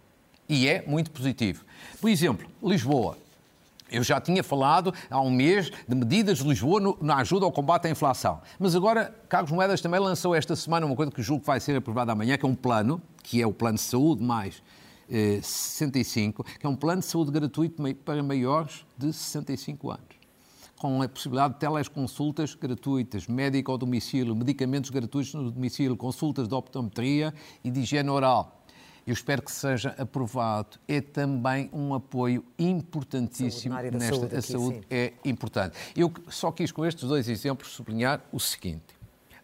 e 0.52 0.68
é 0.68 0.84
muito 0.86 1.10
positivo. 1.10 1.64
Por 1.98 2.10
exemplo, 2.10 2.46
Lisboa. 2.62 3.16
Eu 3.90 4.02
já 4.02 4.20
tinha 4.20 4.42
falado 4.42 4.92
há 5.10 5.20
um 5.20 5.30
mês 5.30 5.70
de 5.86 5.94
medidas 5.94 6.38
de 6.38 6.44
Lisboa 6.44 6.80
no, 6.80 6.98
na 7.00 7.16
ajuda 7.16 7.44
ao 7.44 7.52
combate 7.52 7.86
à 7.86 7.90
inflação. 7.90 8.40
Mas 8.58 8.74
agora, 8.74 9.14
Carlos 9.28 9.50
Moedas 9.50 9.80
também 9.80 10.00
lançou 10.00 10.34
esta 10.34 10.56
semana 10.56 10.86
uma 10.86 10.96
coisa 10.96 11.10
que 11.10 11.22
julgo 11.22 11.40
que 11.40 11.46
vai 11.46 11.60
ser 11.60 11.76
aprovada 11.76 12.12
amanhã, 12.12 12.36
que 12.38 12.44
é 12.44 12.48
um 12.48 12.54
plano, 12.54 13.00
que 13.22 13.40
é 13.40 13.46
o 13.46 13.52
plano 13.52 13.76
de 13.76 13.82
saúde 13.82 14.22
mais 14.22 14.62
eh, 15.10 15.40
65, 15.42 16.44
que 16.44 16.66
é 16.66 16.68
um 16.68 16.76
plano 16.76 17.00
de 17.00 17.06
saúde 17.06 17.30
gratuito 17.30 17.82
para 18.04 18.22
maiores 18.22 18.84
de 18.96 19.12
65 19.12 19.90
anos. 19.90 20.22
Com 20.78 21.02
a 21.02 21.08
possibilidade 21.08 21.54
de 21.54 21.60
teleconsultas 21.60 22.54
gratuitas, 22.54 23.26
médico 23.26 23.72
ao 23.72 23.78
domicílio, 23.78 24.34
medicamentos 24.34 24.90
gratuitos 24.90 25.34
no 25.34 25.50
domicílio, 25.50 25.96
consultas 25.96 26.48
de 26.48 26.54
optometria 26.54 27.32
e 27.62 27.70
de 27.70 27.80
higiene 27.80 28.08
oral 28.08 28.61
eu 29.06 29.12
espero 29.12 29.42
que 29.42 29.50
seja 29.50 29.94
aprovado. 29.98 30.78
É 30.86 31.00
também 31.00 31.68
um 31.72 31.94
apoio 31.94 32.44
importantíssimo 32.58 33.74
saúde, 33.74 33.96
nesta 33.96 34.16
saúde. 34.16 34.36
a 34.36 34.42
saúde 34.42 34.78
sim. 34.78 34.84
é 34.90 35.12
importante. 35.24 35.76
Eu 35.96 36.12
só 36.28 36.52
quis 36.52 36.70
com 36.70 36.86
estes 36.86 37.08
dois 37.08 37.28
exemplos 37.28 37.70
sublinhar 37.70 38.20
o 38.32 38.38
seguinte: 38.38 38.94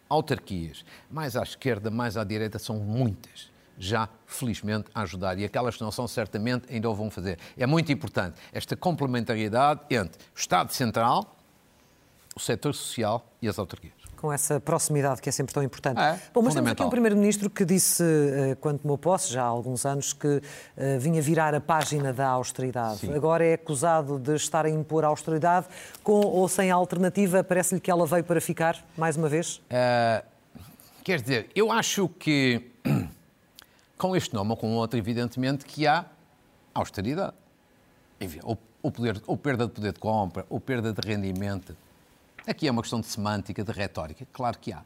autarquias, 0.07 0.85
mais 1.09 1.35
à 1.35 1.43
esquerda, 1.43 1.91
mais 1.91 2.17
à 2.17 2.23
direita, 2.23 2.57
são 2.57 2.77
muitas 2.77 3.49
já, 3.81 4.09
felizmente, 4.25 4.89
a 4.93 5.03
ajudar. 5.03 5.39
E 5.39 5.45
aquelas 5.45 5.77
que 5.77 5.81
não 5.81 5.91
são, 5.91 6.05
certamente, 6.05 6.65
ainda 6.69 6.89
o 6.89 6.93
vão 6.93 7.09
fazer. 7.09 7.39
É 7.57 7.65
muito 7.65 7.89
importante 7.91 8.37
esta 8.51 8.75
complementariedade 8.75 9.81
entre 9.89 10.21
o 10.35 10.37
Estado 10.37 10.73
Central, 10.73 11.37
o 12.35 12.39
setor 12.41 12.75
social 12.75 13.25
e 13.41 13.47
as 13.47 13.57
autarquias 13.57 13.98
com 14.19 14.33
essa 14.33 14.59
proximidade 14.59 15.21
que 15.21 15.29
é 15.29 15.31
sempre 15.31 15.53
tão 15.53 15.63
importante. 15.63 15.99
É, 15.99 16.19
Bom, 16.33 16.41
mas 16.41 16.53
temos 16.53 16.71
aqui 16.71 16.83
um 16.83 16.89
Primeiro-Ministro 16.89 17.49
que 17.49 17.63
disse, 17.63 18.03
eh, 18.03 18.57
quando 18.59 18.79
tomou 18.79 18.97
posse, 18.97 19.31
já 19.31 19.43
há 19.43 19.45
alguns 19.45 19.85
anos, 19.85 20.11
que 20.11 20.41
eh, 20.75 20.97
vinha 20.97 21.21
virar 21.21 21.55
a 21.55 21.61
página 21.61 22.11
da 22.11 22.27
austeridade. 22.27 22.99
Sim. 22.99 23.13
Agora 23.13 23.45
é 23.45 23.53
acusado 23.53 24.19
de 24.19 24.35
estar 24.35 24.65
a 24.65 24.69
impor 24.69 25.05
a 25.05 25.07
austeridade, 25.07 25.67
com 26.03 26.19
ou 26.19 26.47
sem 26.49 26.69
alternativa. 26.69 27.43
Parece-lhe 27.43 27.79
que 27.79 27.89
ela 27.89 28.05
veio 28.05 28.23
para 28.25 28.41
ficar, 28.41 28.77
mais 28.97 29.15
uma 29.15 29.29
vez? 29.29 29.57
Uh, 29.57 30.25
quer 31.01 31.21
dizer, 31.21 31.49
eu 31.55 31.71
acho 31.71 32.09
que, 32.09 32.71
com 33.97 34.15
este 34.17 34.33
nome 34.33 34.51
ou 34.51 34.57
com 34.57 34.75
outro, 34.75 34.99
evidentemente, 34.99 35.63
que 35.65 35.87
há 35.87 36.05
austeridade. 36.73 37.33
Enfim, 38.19 38.39
ou, 38.43 38.57
ou, 38.83 38.91
poder, 38.91 39.21
ou 39.25 39.37
perda 39.37 39.65
de 39.65 39.71
poder 39.71 39.93
de 39.93 39.99
compra, 39.99 40.45
ou 40.49 40.59
perda 40.59 40.91
de 40.91 41.07
rendimento 41.07 41.73
Aqui 42.49 42.67
é 42.67 42.71
uma 42.71 42.81
questão 42.81 42.99
de 42.99 43.05
semântica, 43.05 43.63
de 43.63 43.71
retórica. 43.71 44.27
Claro 44.33 44.57
que 44.57 44.73
há. 44.73 44.81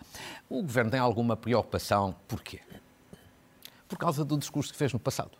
O 0.49 0.61
Governo 0.61 0.91
tem 0.91 0.99
alguma 0.99 1.37
preocupação. 1.37 2.13
Porquê? 2.27 2.59
Por 3.87 3.97
causa 3.97 4.25
do 4.25 4.37
discurso 4.37 4.73
que 4.73 4.77
fez 4.77 4.91
no 4.91 4.99
passado. 4.99 5.31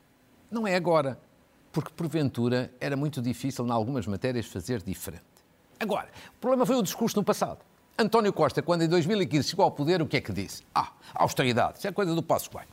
Não 0.50 0.66
é 0.66 0.74
agora. 0.74 1.20
Porque, 1.74 1.92
porventura, 1.94 2.72
era 2.80 2.96
muito 2.96 3.22
difícil, 3.22 3.68
em 3.68 3.72
algumas 3.72 4.08
matérias, 4.08 4.46
fazer 4.46 4.82
diferente. 4.82 5.26
Agora, 5.78 6.08
o 6.38 6.40
problema 6.40 6.66
foi 6.66 6.78
o 6.78 6.82
discurso 6.82 7.18
no 7.18 7.26
passado. 7.26 7.60
António 8.00 8.32
Costa, 8.32 8.62
quando 8.62 8.84
em 8.84 8.88
2015 8.88 9.50
chegou 9.50 9.66
ao 9.66 9.72
poder, 9.72 10.02
o 10.02 10.08
que 10.08 10.16
é 10.16 10.22
que 10.22 10.32
disse? 10.32 10.64
Ah, 10.74 10.94
austeridade. 11.14 11.80
Isso 11.80 11.90
é 11.90 11.92
coisa 11.92 12.16
do 12.16 12.24
Passo 12.24 12.50
Coelho. 12.50 12.70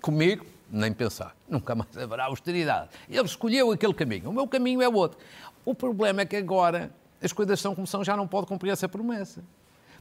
Comigo, 0.00 0.46
nem 0.70 0.94
pensar. 0.94 1.36
Nunca 1.46 1.74
mais 1.74 1.94
haverá 1.94 2.24
austeridade. 2.24 2.88
Ele 3.06 3.26
escolheu 3.26 3.70
aquele 3.70 3.92
caminho. 3.92 4.30
O 4.30 4.32
meu 4.32 4.48
caminho 4.48 4.80
é 4.80 4.88
outro. 4.88 5.18
O 5.62 5.74
problema 5.74 6.22
é 6.22 6.24
que 6.24 6.36
agora 6.36 6.90
as 7.22 7.32
coisas 7.32 7.60
são 7.60 7.74
como 7.74 7.86
são, 7.86 8.04
já 8.04 8.16
não 8.16 8.26
pode 8.26 8.46
cumprir 8.46 8.70
essa 8.70 8.88
promessa. 8.88 9.42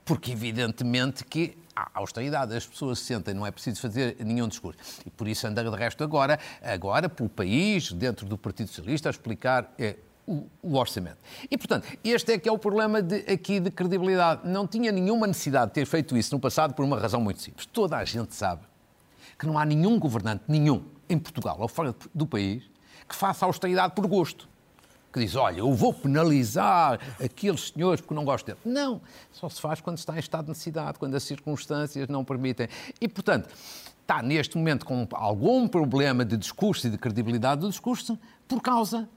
Porque, 0.06 0.32
evidentemente, 0.32 1.24
que 1.24 1.58
há 1.76 1.90
austeridade, 1.94 2.56
as 2.56 2.66
pessoas 2.66 3.00
se 3.00 3.06
sentem, 3.06 3.34
não 3.34 3.46
é 3.46 3.52
preciso 3.52 3.80
fazer 3.82 4.18
nenhum 4.20 4.48
discurso. 4.48 4.80
E 5.06 5.10
por 5.10 5.28
isso 5.28 5.48
anda 5.48 5.64
de 5.64 5.76
resto 5.76 6.04
agora, 6.04 6.38
agora 6.62 7.08
pelo 7.08 7.30
país, 7.30 7.92
dentro 7.92 8.26
do 8.26 8.38
Partido 8.38 8.68
Socialista, 8.68 9.08
a 9.08 9.12
explicar 9.12 9.74
é, 9.80 9.96
o, 10.28 10.46
o, 10.62 10.76
orçamento. 10.76 11.18
E, 11.50 11.58
portanto, 11.58 11.88
este 12.04 12.34
é 12.34 12.38
que 12.38 12.50
é 12.50 12.52
o 12.52 12.58
problema 12.58 13.02
de, 13.02 13.32
aqui 13.32 13.60
de 13.60 13.72
credibilidade. 13.72 14.48
Não 14.48 14.68
tinha 14.68 14.92
nenhuma 14.92 15.26
necessidade 15.26 15.68
de 15.68 15.74
ter 15.76 15.86
feito 15.86 16.18
isso 16.18 16.36
no 16.36 16.40
passado 16.40 16.74
por 16.74 16.84
uma 16.84 17.00
razão 17.00 17.22
muito 17.22 17.42
simples. 17.42 17.66
Toda 17.66 17.98
a 17.98 18.04
gente 18.04 18.36
sabe 18.36 18.64
que 19.40 19.46
não 19.46 19.58
há 19.58 19.66
nenhum 19.66 19.98
governante, 19.98 20.44
nenhum, 20.48 20.84
em 21.10 21.18
Portugal 21.18 21.58
ou 21.60 21.68
fora 21.68 21.96
do 22.14 22.28
país, 22.28 22.64
que 23.08 23.16
faça 23.16 23.46
austeridade 23.46 23.94
por 23.96 24.06
gosto 24.08 24.50
que 25.14 25.20
diz, 25.20 25.36
olha, 25.36 25.60
eu 25.60 25.72
vou 25.74 25.94
penalizar 25.94 27.00
aqueles 27.24 27.70
senhores 27.70 28.02
porque 28.02 28.16
não 28.16 28.26
gosto 28.26 28.48
dele. 28.48 28.58
Não, 28.66 29.00
só 29.32 29.48
se 29.48 29.62
faz 29.62 29.80
quando 29.80 30.00
está 30.00 30.16
em 30.16 30.20
estado 30.20 30.46
de 30.46 30.50
necessidade, 30.50 30.98
quando 30.98 31.16
as 31.16 31.24
circunstâncias 31.24 32.08
não 32.08 32.26
permitem. 32.26 32.68
E, 33.00 33.08
portanto, 33.08 33.48
está 34.02 34.22
neste 34.22 34.58
momento 34.58 34.86
com 34.86 35.08
algum 35.12 35.68
problema 35.68 36.26
de 36.26 36.36
discurso 36.36 36.88
e 36.88 36.90
de 36.90 36.98
credibilidade 36.98 37.62
do 37.62 37.70
discurso 37.70 38.18
por 38.48 38.62
causa 38.62 39.08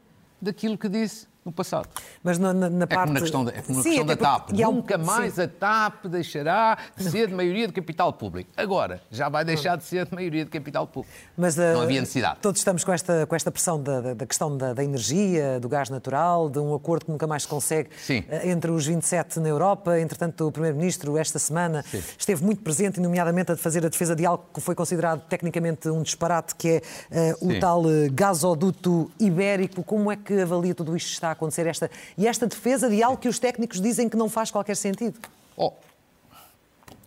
daquilo 0.40 0.76
que 0.76 0.88
disse 0.88 1.26
no 1.46 1.52
passado. 1.52 1.88
Mas 2.24 2.38
na, 2.38 2.52
na, 2.52 2.68
na 2.68 2.82
é 2.82 2.87
parte... 2.87 3.06
Como 3.06 3.14
na 3.14 3.20
questão 3.20 3.44
da, 3.44 3.52
é 3.52 3.62
como 3.62 3.78
na 3.78 3.82
sim, 3.85 3.90
questão 3.90 4.06
da 4.06 4.16
TAP. 4.16 4.50
Nunca 4.50 4.98
mais 4.98 5.35
sim. 5.35 5.42
a 5.42 5.48
TAP 5.48 6.06
deixará 6.06 6.76
de 6.96 7.04
ser 7.04 7.28
de 7.28 7.35
maioria 7.35 7.68
de 7.68 7.72
capital 7.72 8.12
público. 8.12 8.50
Agora, 8.56 9.00
já 9.12 9.28
vai 9.28 9.44
deixar 9.44 9.76
de 9.76 9.85
ser 9.85 10.06
de 10.06 10.14
maioria 10.14 10.44
de 10.44 10.50
capital 10.50 10.88
público. 10.88 11.14
Mas, 11.37 11.56
uh, 11.56 11.61
Não 11.74 11.82
havia 11.82 12.00
necessidade. 12.00 12.40
Todos 12.42 12.61
estamos 12.61 12.82
com 12.82 12.92
esta, 12.92 13.26
com 13.26 13.37
esta 13.37 13.52
pressão 13.52 13.80
da, 13.80 14.14
da 14.14 14.26
questão 14.26 14.56
da, 14.56 14.72
da, 14.72 14.82
energia, 14.82 15.61
do 15.61 15.68
gás 15.68 15.88
natural, 15.88 16.50
de 16.50 16.59
um 16.59 16.74
acordo 16.74 17.04
que 17.04 17.12
nunca 17.12 17.28
mais 17.28 17.42
se 17.42 17.48
consegue 17.48 17.90
uh, 17.90 18.48
entre 18.48 18.72
os 18.72 18.85
27 18.85 19.38
na 19.38 19.48
Europa. 19.48 20.00
Entretanto, 20.00 20.48
o 20.48 20.50
Primeiro-Ministro, 20.50 21.16
esta 21.16 21.38
semana, 21.38 21.85
sim. 21.88 22.02
esteve 22.18 22.44
muito 22.44 22.61
presente, 22.61 22.98
nomeadamente 22.98 23.52
a 23.52 23.56
fazer 23.56 23.87
a 23.87 23.88
defesa 23.88 24.16
de 24.16 24.26
algo 24.26 24.44
que 24.52 24.61
foi 24.61 24.74
considerado 24.74 25.20
tecnicamente 25.28 25.88
um 25.88 26.02
disparate, 26.02 26.56
que 26.56 26.82
é 27.11 27.32
uh, 27.40 27.48
o 27.48 27.61
tal 27.61 27.85
gasoduto 28.11 29.09
ibérico. 29.20 29.85
Como 29.85 30.11
é 30.11 30.16
que 30.16 30.40
avalia 30.40 30.74
tudo 30.74 30.96
isto 30.96 31.12
está 31.12 31.36
acontecer 31.37 31.66
esta, 31.66 31.90
e 32.16 32.27
esta 32.27 32.46
defesa 32.46 32.88
de 32.88 33.03
algo 33.03 33.18
que 33.18 33.29
os 33.29 33.38
técnicos 33.38 33.81
dizem 33.81 34.09
que 34.09 34.16
não 34.16 34.29
faz 34.29 34.51
qualquer 34.51 34.77
sentido? 34.77 35.18
Oh, 35.57 35.72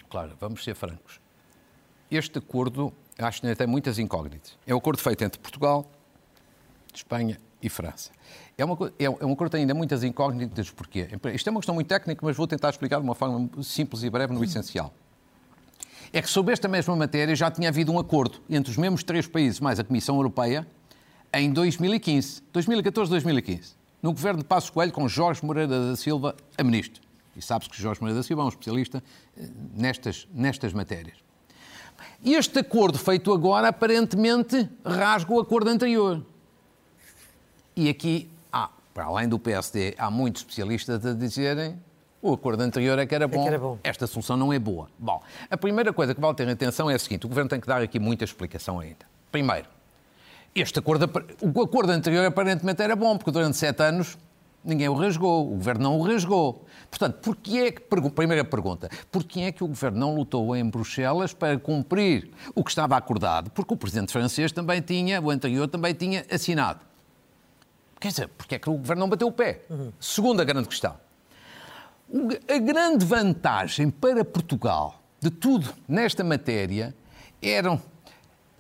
claro, 0.09 0.35
vamos 0.39 0.63
ser 0.63 0.75
francos. 0.75 1.19
Este 2.09 2.39
acordo, 2.39 2.93
acho 3.17 3.41
que 3.41 3.47
ainda 3.47 3.55
tem 3.55 3.67
muitas 3.67 3.99
incógnitas. 3.99 4.57
É 4.65 4.73
um 4.73 4.77
acordo 4.77 5.01
feito 5.01 5.23
entre 5.23 5.39
Portugal, 5.39 5.89
Espanha 6.93 7.39
e 7.61 7.69
França. 7.69 8.11
É 8.57 8.65
uma, 8.65 8.75
é, 8.97 9.05
é 9.05 9.09
um 9.09 9.33
acordo 9.33 9.45
que 9.45 9.51
tem 9.51 9.61
ainda 9.61 9.73
muitas 9.73 10.03
incógnitas. 10.03 10.69
Porquê? 10.71 11.07
Isto 11.33 11.47
é 11.47 11.51
uma 11.51 11.59
questão 11.59 11.75
muito 11.75 11.87
técnica, 11.87 12.25
mas 12.25 12.35
vou 12.35 12.47
tentar 12.47 12.69
explicar 12.69 12.97
de 12.97 13.03
uma 13.03 13.15
forma 13.15 13.49
simples 13.63 14.03
e 14.03 14.09
breve 14.09 14.33
no 14.33 14.43
essencial. 14.43 14.93
É 16.11 16.21
que 16.21 16.29
sobre 16.29 16.53
esta 16.53 16.67
mesma 16.67 16.95
matéria 16.95 17.35
já 17.35 17.51
tinha 17.51 17.69
havido 17.69 17.91
um 17.91 17.99
acordo 17.99 18.41
entre 18.49 18.71
os 18.71 18.77
mesmos 18.77 19.03
três 19.03 19.27
países, 19.27 19.59
mais 19.59 19.79
a 19.79 19.83
Comissão 19.83 20.15
Europeia, 20.15 20.67
em 21.33 21.53
2015, 21.53 22.41
2014-2015, 22.51 23.73
no 24.01 24.11
governo 24.11 24.39
de 24.39 24.45
Passos 24.45 24.69
Coelho, 24.69 24.91
com 24.91 25.07
Jorge 25.07 25.45
Moreira 25.45 25.89
da 25.89 25.95
Silva 25.95 26.35
a 26.57 26.63
ministro. 26.63 27.01
E 27.35 27.41
sabe-se 27.41 27.69
que 27.69 27.81
Jorge 27.81 28.01
Moreira 28.01 28.19
da 28.19 28.23
Silva 28.23 28.41
é 28.41 28.45
um 28.45 28.49
especialista 28.49 29.03
eh, 29.37 29.47
nestas, 29.73 30.27
nestas 30.33 30.73
matérias. 30.73 31.17
Este 32.23 32.59
acordo 32.59 32.97
feito 32.97 33.31
agora, 33.31 33.69
aparentemente, 33.69 34.69
rasga 34.83 35.33
o 35.33 35.39
acordo 35.39 35.69
anterior. 35.69 36.25
E 37.75 37.87
aqui, 37.89 38.29
há, 38.51 38.69
para 38.93 39.05
além 39.05 39.27
do 39.27 39.39
PSD, 39.39 39.95
há 39.97 40.09
muitos 40.11 40.41
especialistas 40.41 41.05
a 41.05 41.13
dizerem 41.13 41.77
o 42.21 42.33
acordo 42.33 42.61
anterior 42.61 42.99
é 42.99 43.05
que 43.05 43.15
era 43.15 43.27
bom, 43.27 43.39
é 43.39 43.43
que 43.43 43.47
era 43.47 43.59
bom. 43.59 43.79
esta 43.83 44.05
solução 44.05 44.35
não 44.35 44.51
é 44.51 44.59
boa. 44.59 44.89
Bom, 44.97 45.21
a 45.49 45.55
primeira 45.55 45.93
coisa 45.93 46.13
que 46.13 46.19
vale 46.19 46.35
ter 46.35 46.49
atenção 46.49 46.89
é 46.89 46.95
a 46.95 46.99
seguinte: 46.99 47.25
o 47.25 47.29
Governo 47.29 47.49
tem 47.49 47.61
que 47.61 47.67
dar 47.67 47.81
aqui 47.81 47.97
muita 47.97 48.25
explicação 48.25 48.79
ainda. 48.79 49.05
Primeiro, 49.31 49.67
este 50.61 50.79
acordo, 50.79 51.09
o 51.41 51.61
acordo 51.61 51.91
anterior 51.91 52.25
aparentemente 52.25 52.81
era 52.81 52.95
bom, 52.95 53.17
porque 53.17 53.31
durante 53.31 53.57
sete 53.57 53.81
anos 53.83 54.17
ninguém 54.63 54.89
o 54.89 54.93
rasgou, 54.93 55.47
o 55.47 55.55
Governo 55.55 55.83
não 55.83 55.99
o 55.99 56.03
rasgou. 56.03 56.65
Portanto, 56.89 57.19
porquê 57.21 57.57
é 57.57 57.71
que, 57.71 57.81
primeira 58.11 58.43
pergunta, 58.43 58.89
porquê 59.11 59.41
é 59.41 59.51
que 59.51 59.63
o 59.63 59.67
Governo 59.67 59.99
não 59.99 60.15
lutou 60.15 60.55
em 60.55 60.67
Bruxelas 60.69 61.33
para 61.33 61.57
cumprir 61.57 62.29
o 62.53 62.63
que 62.63 62.69
estava 62.69 62.97
acordado? 62.97 63.49
Porque 63.51 63.73
o 63.73 63.77
Presidente 63.77 64.11
francês 64.11 64.51
também 64.51 64.81
tinha, 64.81 65.21
o 65.21 65.29
anterior 65.29 65.67
também 65.67 65.93
tinha 65.93 66.25
assinado. 66.31 66.81
Quer 67.99 68.09
dizer, 68.09 68.27
porquê 68.29 68.55
é 68.55 68.59
que 68.59 68.69
o 68.69 68.73
Governo 68.73 69.01
não 69.01 69.09
bateu 69.09 69.27
o 69.27 69.31
pé? 69.31 69.61
Uhum. 69.69 69.91
Segunda 69.99 70.43
grande 70.43 70.67
questão. 70.67 70.95
A 72.49 72.57
grande 72.57 73.05
vantagem 73.05 73.89
para 73.89 74.25
Portugal 74.25 75.01
de 75.19 75.29
tudo 75.29 75.73
nesta 75.87 76.23
matéria 76.23 76.95
eram 77.41 77.79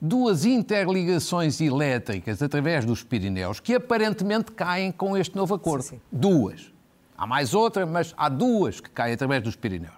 duas 0.01 0.45
interligações 0.45 1.59
elétricas 1.61 2.41
através 2.41 2.85
dos 2.85 3.03
Pirineus 3.03 3.59
que 3.59 3.75
aparentemente 3.75 4.51
caem 4.51 4.91
com 4.91 5.17
este 5.17 5.35
novo 5.35 5.55
acordo. 5.55 5.83
Sim, 5.83 5.95
sim. 5.95 6.01
Duas. 6.11 6.71
Há 7.17 7.27
mais 7.27 7.53
outra, 7.53 7.85
mas 7.85 8.13
há 8.17 8.29
duas 8.29 8.79
que 8.79 8.89
caem 8.89 9.13
através 9.13 9.43
dos 9.43 9.55
Pirineus. 9.55 9.93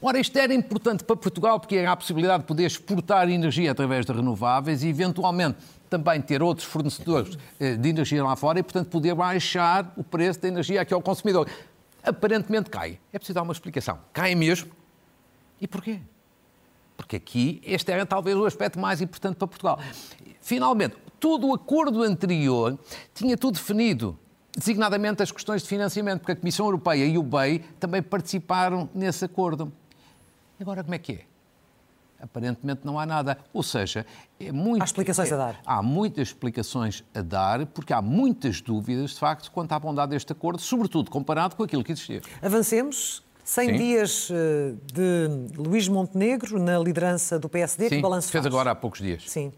Ora, 0.00 0.18
isto 0.18 0.36
era 0.38 0.52
importante 0.54 1.04
para 1.04 1.16
Portugal 1.16 1.60
porque 1.60 1.76
era 1.76 1.92
a 1.92 1.96
possibilidade 1.96 2.42
de 2.42 2.46
poder 2.46 2.64
exportar 2.64 3.28
energia 3.28 3.70
através 3.70 4.04
de 4.06 4.12
renováveis 4.12 4.82
e, 4.82 4.88
eventualmente, 4.88 5.58
também 5.90 6.20
ter 6.20 6.42
outros 6.42 6.66
fornecedores 6.66 7.38
eh, 7.60 7.76
de 7.76 7.88
energia 7.88 8.22
lá 8.24 8.36
fora 8.36 8.58
e, 8.58 8.62
portanto, 8.62 8.88
poder 8.88 9.14
baixar 9.14 9.92
o 9.96 10.04
preço 10.04 10.40
da 10.40 10.48
energia 10.48 10.82
aqui 10.82 10.92
ao 10.92 11.02
consumidor 11.02 11.48
aparentemente 12.02 12.70
cai. 12.70 12.98
É 13.12 13.18
preciso 13.18 13.34
dar 13.34 13.42
uma 13.42 13.52
explicação. 13.52 13.98
Cai 14.12 14.34
mesmo? 14.34 14.70
E 15.60 15.66
porquê? 15.66 16.00
Porque 16.98 17.16
aqui 17.16 17.62
este 17.64 17.90
era 17.92 18.04
talvez 18.04 18.36
o 18.36 18.44
aspecto 18.44 18.78
mais 18.78 19.00
importante 19.00 19.36
para 19.36 19.46
Portugal. 19.46 19.78
Finalmente, 20.40 20.96
todo 21.20 21.46
o 21.46 21.54
acordo 21.54 22.02
anterior 22.02 22.76
tinha 23.14 23.36
tudo 23.36 23.54
definido, 23.54 24.18
designadamente 24.54 25.22
as 25.22 25.30
questões 25.30 25.62
de 25.62 25.68
financiamento, 25.68 26.20
porque 26.20 26.32
a 26.32 26.36
Comissão 26.36 26.66
Europeia 26.66 27.06
e 27.06 27.16
o 27.16 27.22
BEI 27.22 27.60
também 27.78 28.02
participaram 28.02 28.90
nesse 28.92 29.24
acordo. 29.24 29.72
Agora, 30.60 30.82
como 30.82 30.94
é 30.94 30.98
que 30.98 31.12
é? 31.12 31.28
aparentemente 32.20 32.80
não 32.84 32.98
há 32.98 33.06
nada. 33.06 33.38
Ou 33.52 33.62
seja, 33.62 34.04
é 34.38 34.50
muito, 34.50 34.82
há 34.82 34.84
explicações 34.84 35.30
é, 35.30 35.34
a 35.34 35.36
dar. 35.36 35.60
Há 35.64 35.82
muitas 35.82 36.28
explicações 36.28 37.04
a 37.14 37.22
dar, 37.22 37.66
porque 37.66 37.92
há 37.92 38.02
muitas 38.02 38.60
dúvidas, 38.60 39.12
de 39.12 39.18
facto, 39.18 39.50
quanto 39.52 39.72
à 39.72 39.78
bondade 39.78 40.10
deste 40.10 40.32
acordo, 40.32 40.60
sobretudo 40.60 41.10
comparado 41.10 41.56
com 41.56 41.62
aquilo 41.62 41.84
que 41.84 41.92
existia. 41.92 42.22
Avancemos. 42.42 43.22
100 43.48 43.66
Sim. 43.66 43.76
dias 43.78 44.28
eh, 44.30 44.74
de 44.92 45.56
Luís 45.56 45.88
Montenegro 45.88 46.58
na 46.58 46.78
liderança 46.78 47.38
do 47.38 47.48
PSD, 47.48 47.88
Sim, 47.88 47.96
que 47.96 48.02
balanço 48.02 48.30
fez 48.30 48.44
agora 48.44 48.72
há 48.72 48.74
poucos 48.74 49.00
dias. 49.00 49.24
Sim. 49.26 49.50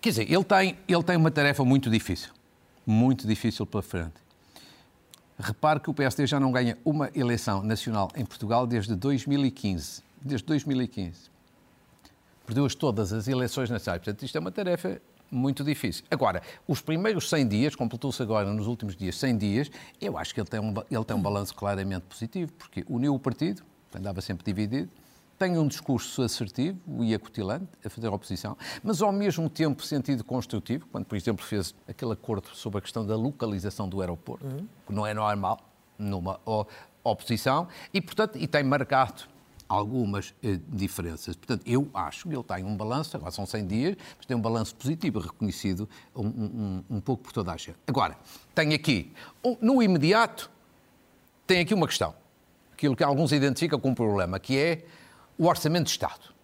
Quer 0.00 0.10
dizer, 0.10 0.32
ele 0.32 0.44
tem, 0.44 0.78
ele 0.86 1.02
tem 1.02 1.16
uma 1.16 1.28
tarefa 1.28 1.64
muito 1.64 1.90
difícil. 1.90 2.30
Muito 2.86 3.26
difícil 3.26 3.66
pela 3.66 3.82
frente. 3.82 4.14
Repare 5.36 5.80
que 5.80 5.90
o 5.90 5.94
PSD 5.94 6.24
já 6.24 6.38
não 6.38 6.52
ganha 6.52 6.78
uma 6.84 7.10
eleição 7.16 7.64
nacional 7.64 8.12
em 8.14 8.24
Portugal 8.24 8.64
desde 8.64 8.94
2015. 8.94 10.04
Desde 10.22 10.46
2015 10.46 11.28
perdeu-as 12.46 12.76
todas 12.76 13.12
as 13.12 13.26
eleições 13.26 13.68
nacionais. 13.68 14.04
Portanto, 14.04 14.24
isto 14.24 14.38
é 14.38 14.40
uma 14.40 14.52
tarefa 14.52 15.02
muito 15.30 15.64
difícil. 15.64 16.04
Agora, 16.10 16.42
os 16.66 16.80
primeiros 16.80 17.28
100 17.28 17.48
dias, 17.48 17.74
completou-se 17.74 18.22
agora 18.22 18.52
nos 18.52 18.66
últimos 18.66 18.96
dias 18.96 19.16
100 19.16 19.38
dias, 19.38 19.70
eu 20.00 20.16
acho 20.16 20.34
que 20.34 20.40
ele 20.40 20.48
tem 20.48 20.60
um, 20.60 20.74
ele 20.90 21.04
tem 21.04 21.16
um 21.16 21.22
balanço 21.22 21.54
claramente 21.54 22.02
positivo, 22.02 22.52
porque 22.52 22.84
uniu 22.88 23.14
o 23.14 23.18
partido, 23.18 23.62
andava 23.94 24.20
sempre 24.20 24.44
dividido, 24.44 24.90
tem 25.38 25.58
um 25.58 25.66
discurso 25.66 26.22
assertivo 26.22 27.04
e 27.04 27.14
acutilante 27.14 27.68
a 27.84 27.90
fazer 27.90 28.08
oposição, 28.08 28.56
mas 28.82 29.02
ao 29.02 29.12
mesmo 29.12 29.50
tempo 29.50 29.84
sentido 29.84 30.24
construtivo, 30.24 30.86
quando, 30.90 31.04
por 31.04 31.16
exemplo, 31.16 31.44
fez 31.44 31.74
aquele 31.86 32.12
acordo 32.12 32.48
sobre 32.54 32.78
a 32.78 32.80
questão 32.80 33.06
da 33.06 33.16
localização 33.16 33.88
do 33.88 34.00
aeroporto, 34.00 34.46
uhum. 34.46 34.66
que 34.86 34.92
não 34.92 35.06
é 35.06 35.12
normal 35.12 35.60
numa 35.98 36.40
oposição, 37.04 37.68
e, 37.92 38.00
portanto, 38.00 38.38
e 38.38 38.46
tem 38.46 38.62
marcado 38.62 39.24
algumas 39.68 40.34
eh, 40.42 40.58
diferenças. 40.68 41.36
Portanto, 41.36 41.62
eu 41.66 41.88
acho 41.92 42.28
que 42.28 42.34
ele 42.34 42.42
tem 42.42 42.64
um 42.64 42.76
balanço, 42.76 43.16
agora 43.16 43.30
são 43.30 43.46
100 43.46 43.66
dias, 43.66 43.96
mas 44.16 44.26
tem 44.26 44.36
um 44.36 44.40
balanço 44.40 44.74
positivo, 44.74 45.18
reconhecido 45.18 45.88
um, 46.14 46.26
um, 46.26 46.84
um 46.90 47.00
pouco 47.00 47.24
por 47.24 47.32
toda 47.32 47.52
a 47.52 47.56
gente. 47.56 47.76
Agora, 47.86 48.16
tem 48.54 48.74
aqui, 48.74 49.12
no 49.60 49.82
imediato, 49.82 50.50
tem 51.46 51.60
aqui 51.60 51.74
uma 51.74 51.86
questão, 51.86 52.14
aquilo 52.72 52.96
que 52.96 53.04
alguns 53.04 53.32
identificam 53.32 53.78
como 53.78 53.94
problema, 53.94 54.38
que 54.38 54.56
é 54.56 54.84
o 55.38 55.46
Orçamento 55.46 55.84
de 55.84 55.90
Estado. 55.90 56.34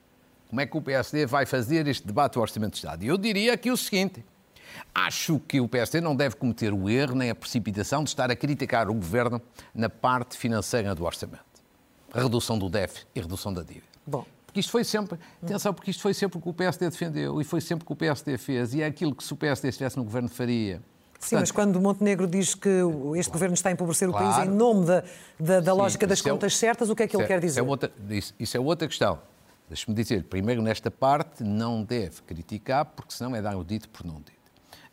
Como 0.48 0.60
é 0.60 0.66
que 0.66 0.76
o 0.76 0.82
PSD 0.82 1.24
vai 1.24 1.46
fazer 1.46 1.86
este 1.86 2.06
debate 2.06 2.34
do 2.34 2.40
Orçamento 2.40 2.72
de 2.72 2.78
Estado? 2.78 3.04
E 3.04 3.06
eu 3.06 3.16
diria 3.16 3.54
aqui 3.54 3.70
o 3.70 3.76
seguinte, 3.76 4.24
Acho 4.94 5.38
que 5.40 5.60
o 5.60 5.68
PSD 5.68 6.00
não 6.00 6.16
deve 6.16 6.36
cometer 6.36 6.72
o 6.72 6.88
erro 6.88 7.14
nem 7.14 7.28
a 7.28 7.34
precipitação 7.34 8.02
de 8.04 8.10
estar 8.10 8.30
a 8.30 8.36
criticar 8.36 8.88
o 8.88 8.94
governo 8.94 9.40
na 9.74 9.88
parte 9.88 10.36
financeira 10.36 10.94
do 10.94 11.04
orçamento 11.04 11.51
redução 12.20 12.58
do 12.58 12.68
déficit 12.68 13.06
e 13.14 13.20
redução 13.20 13.52
da 13.52 13.62
dívida. 13.62 13.86
Bom. 14.06 14.24
Porque 14.46 14.60
isto 14.60 14.70
foi 14.70 14.84
sempre, 14.84 15.18
atenção, 15.42 15.72
porque 15.72 15.90
isto 15.90 16.02
foi 16.02 16.12
sempre 16.12 16.38
o 16.38 16.40
que 16.40 16.48
o 16.48 16.52
PSD 16.52 16.90
defendeu 16.90 17.40
e 17.40 17.44
foi 17.44 17.60
sempre 17.60 17.84
o 17.84 17.86
que 17.86 17.92
o 17.92 17.96
PSD 17.96 18.36
fez 18.36 18.74
e 18.74 18.82
é 18.82 18.86
aquilo 18.86 19.14
que 19.14 19.24
se 19.24 19.32
o 19.32 19.36
PSD 19.36 19.68
estivesse 19.68 19.96
no 19.96 20.04
governo 20.04 20.28
faria. 20.28 20.76
Sim, 20.76 20.82
Portanto, 21.20 21.40
mas 21.40 21.50
quando 21.50 21.80
Montenegro 21.80 22.26
diz 22.26 22.54
que 22.54 22.68
este 22.68 22.84
claro, 22.84 23.32
governo 23.32 23.54
está 23.54 23.70
a 23.70 23.72
empobrecer 23.72 24.10
claro, 24.10 24.26
o 24.26 24.30
país 24.30 24.46
em 24.46 24.50
nome 24.50 24.84
da, 24.84 25.04
da, 25.40 25.60
da 25.60 25.72
sim, 25.72 25.78
lógica 25.78 26.06
das 26.06 26.20
é 26.20 26.28
contas 26.28 26.52
é, 26.52 26.56
certas, 26.56 26.90
o 26.90 26.94
que 26.94 27.04
é 27.04 27.08
que 27.08 27.16
ele 27.16 27.26
quer 27.26 27.40
dizer? 27.40 27.60
Isso 27.60 27.60
é 27.60 27.62
outra, 27.62 27.92
isso, 28.10 28.34
isso 28.38 28.56
é 28.56 28.60
outra 28.60 28.86
questão. 28.86 29.18
Deixe-me 29.68 29.96
dizer, 29.96 30.24
primeiro, 30.24 30.60
nesta 30.60 30.90
parte, 30.90 31.42
não 31.42 31.82
deve 31.82 32.20
criticar, 32.22 32.84
porque 32.84 33.14
senão 33.14 33.34
é 33.34 33.40
dar 33.40 33.56
o 33.56 33.64
dito 33.64 33.88
por 33.88 34.04
não 34.04 34.16
dito. 34.16 34.41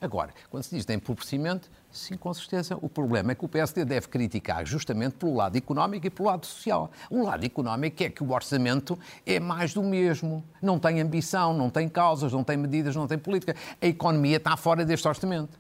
Agora, 0.01 0.33
quando 0.49 0.63
se 0.63 0.73
diz 0.73 0.85
de 0.85 0.93
empobrecimento, 0.93 1.69
sim, 1.91 2.15
com 2.15 2.33
certeza. 2.33 2.77
O 2.81 2.87
problema 2.87 3.33
é 3.33 3.35
que 3.35 3.43
o 3.43 3.49
PSD 3.49 3.83
deve 3.83 4.07
criticar 4.07 4.65
justamente 4.65 5.15
pelo 5.15 5.35
lado 5.35 5.57
económico 5.57 6.07
e 6.07 6.09
pelo 6.09 6.29
lado 6.29 6.45
social. 6.45 6.89
O 7.09 7.23
lado 7.23 7.45
económico 7.45 8.01
é 8.01 8.09
que 8.09 8.23
o 8.23 8.31
orçamento 8.31 8.97
é 9.25 9.41
mais 9.41 9.73
do 9.73 9.83
mesmo. 9.83 10.41
Não 10.61 10.79
tem 10.79 11.01
ambição, 11.01 11.53
não 11.53 11.69
tem 11.69 11.89
causas, 11.89 12.31
não 12.31 12.45
tem 12.45 12.55
medidas, 12.55 12.95
não 12.95 13.07
tem 13.07 13.17
política. 13.17 13.53
A 13.81 13.85
economia 13.87 14.37
está 14.37 14.55
fora 14.55 14.85
deste 14.85 15.05
orçamento. 15.05 15.59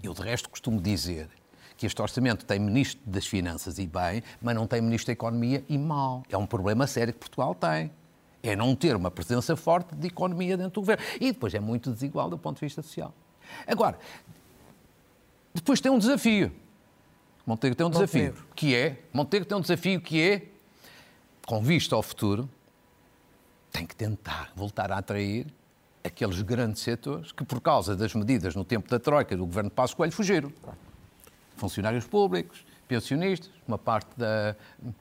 Eu, 0.00 0.14
de 0.14 0.22
resto, 0.22 0.48
costumo 0.48 0.80
dizer 0.80 1.28
que 1.76 1.84
este 1.84 2.00
orçamento 2.00 2.44
tem 2.44 2.60
ministro 2.60 3.00
das 3.04 3.26
Finanças 3.26 3.78
e 3.80 3.86
bem, 3.88 4.22
mas 4.40 4.54
não 4.54 4.68
tem 4.68 4.80
ministro 4.80 5.08
da 5.08 5.12
Economia 5.14 5.64
e 5.68 5.76
mal. 5.76 6.22
É 6.30 6.36
um 6.36 6.46
problema 6.46 6.86
sério 6.86 7.12
que 7.12 7.18
Portugal 7.18 7.56
tem. 7.56 7.90
É 8.40 8.54
não 8.54 8.76
ter 8.76 8.94
uma 8.94 9.10
presença 9.10 9.56
forte 9.56 9.94
de 9.96 10.06
economia 10.06 10.56
dentro 10.56 10.74
do 10.74 10.80
governo. 10.80 11.02
E 11.20 11.32
depois 11.32 11.52
é 11.54 11.60
muito 11.60 11.90
desigual 11.90 12.30
do 12.30 12.38
ponto 12.38 12.56
de 12.56 12.66
vista 12.66 12.80
social. 12.80 13.12
Agora, 13.66 13.98
depois 15.52 15.80
tem 15.80 15.90
um 15.90 15.98
desafio. 15.98 16.52
Monteiro 17.46 17.76
tem 17.76 17.86
um 17.86 17.90
desafio, 17.90 18.34
que 18.54 18.74
é, 18.74 18.98
Monteiro 19.12 19.44
tem 19.44 19.56
um 19.56 19.60
desafio 19.60 20.00
que 20.00 20.20
é, 20.20 20.42
com 21.46 21.62
vista 21.62 21.94
ao 21.94 22.02
futuro, 22.02 22.48
tem 23.70 23.84
que 23.86 23.94
tentar 23.94 24.50
voltar 24.56 24.90
a 24.90 24.98
atrair 24.98 25.46
aqueles 26.02 26.40
grandes 26.42 26.82
setores 26.82 27.32
que, 27.32 27.44
por 27.44 27.60
causa 27.60 27.94
das 27.96 28.14
medidas 28.14 28.54
no 28.54 28.64
tempo 28.64 28.88
da 28.88 28.98
Troika 28.98 29.36
do 29.36 29.44
governo 29.44 29.68
de 29.68 29.74
Passos 29.74 29.94
Coelho, 29.94 30.12
fugiram. 30.12 30.52
Funcionários 31.56 32.06
públicos, 32.06 32.64
pensionistas, 32.86 33.50
uma 33.66 33.78
parte 33.78 34.08
da, 34.16 34.54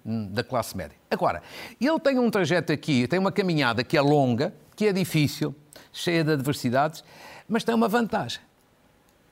da 0.04 0.44
classe 0.44 0.76
média. 0.76 0.98
Agora, 1.10 1.42
ele 1.80 2.00
tem 2.00 2.20
um 2.20 2.30
trajeto 2.30 2.72
aqui, 2.72 3.08
tem 3.08 3.20
uma 3.20 3.32
caminhada 3.32 3.84
que 3.84 3.98
é 3.98 4.02
longa, 4.02 4.54
que 4.76 4.88
é 4.88 4.94
difícil, 4.94 5.56
cheia 5.92 6.24
de 6.24 6.32
adversidades, 6.32 7.04
mas 7.48 7.64
tem 7.64 7.74
uma 7.74 7.88
vantagem. 7.88 8.42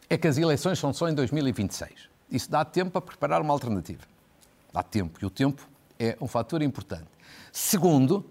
É 0.10 0.18
que 0.18 0.28
as 0.28 0.38
eleições 0.38 0.78
são 0.80 0.94
só 0.94 1.08
em 1.10 1.14
2026. 1.16 2.10
Isso 2.30 2.50
dá 2.50 2.64
tempo 2.66 2.92
para 2.92 3.02
preparar 3.02 3.42
uma 3.42 3.54
alternativa. 3.54 4.02
Dá 4.74 4.84
tempo. 4.84 5.20
E 5.22 5.26
o 5.26 5.30
tempo 5.30 5.68
é 6.00 6.18
um 6.22 6.28
fator 6.28 6.62
importante. 6.62 7.08
Segundo, 7.52 8.26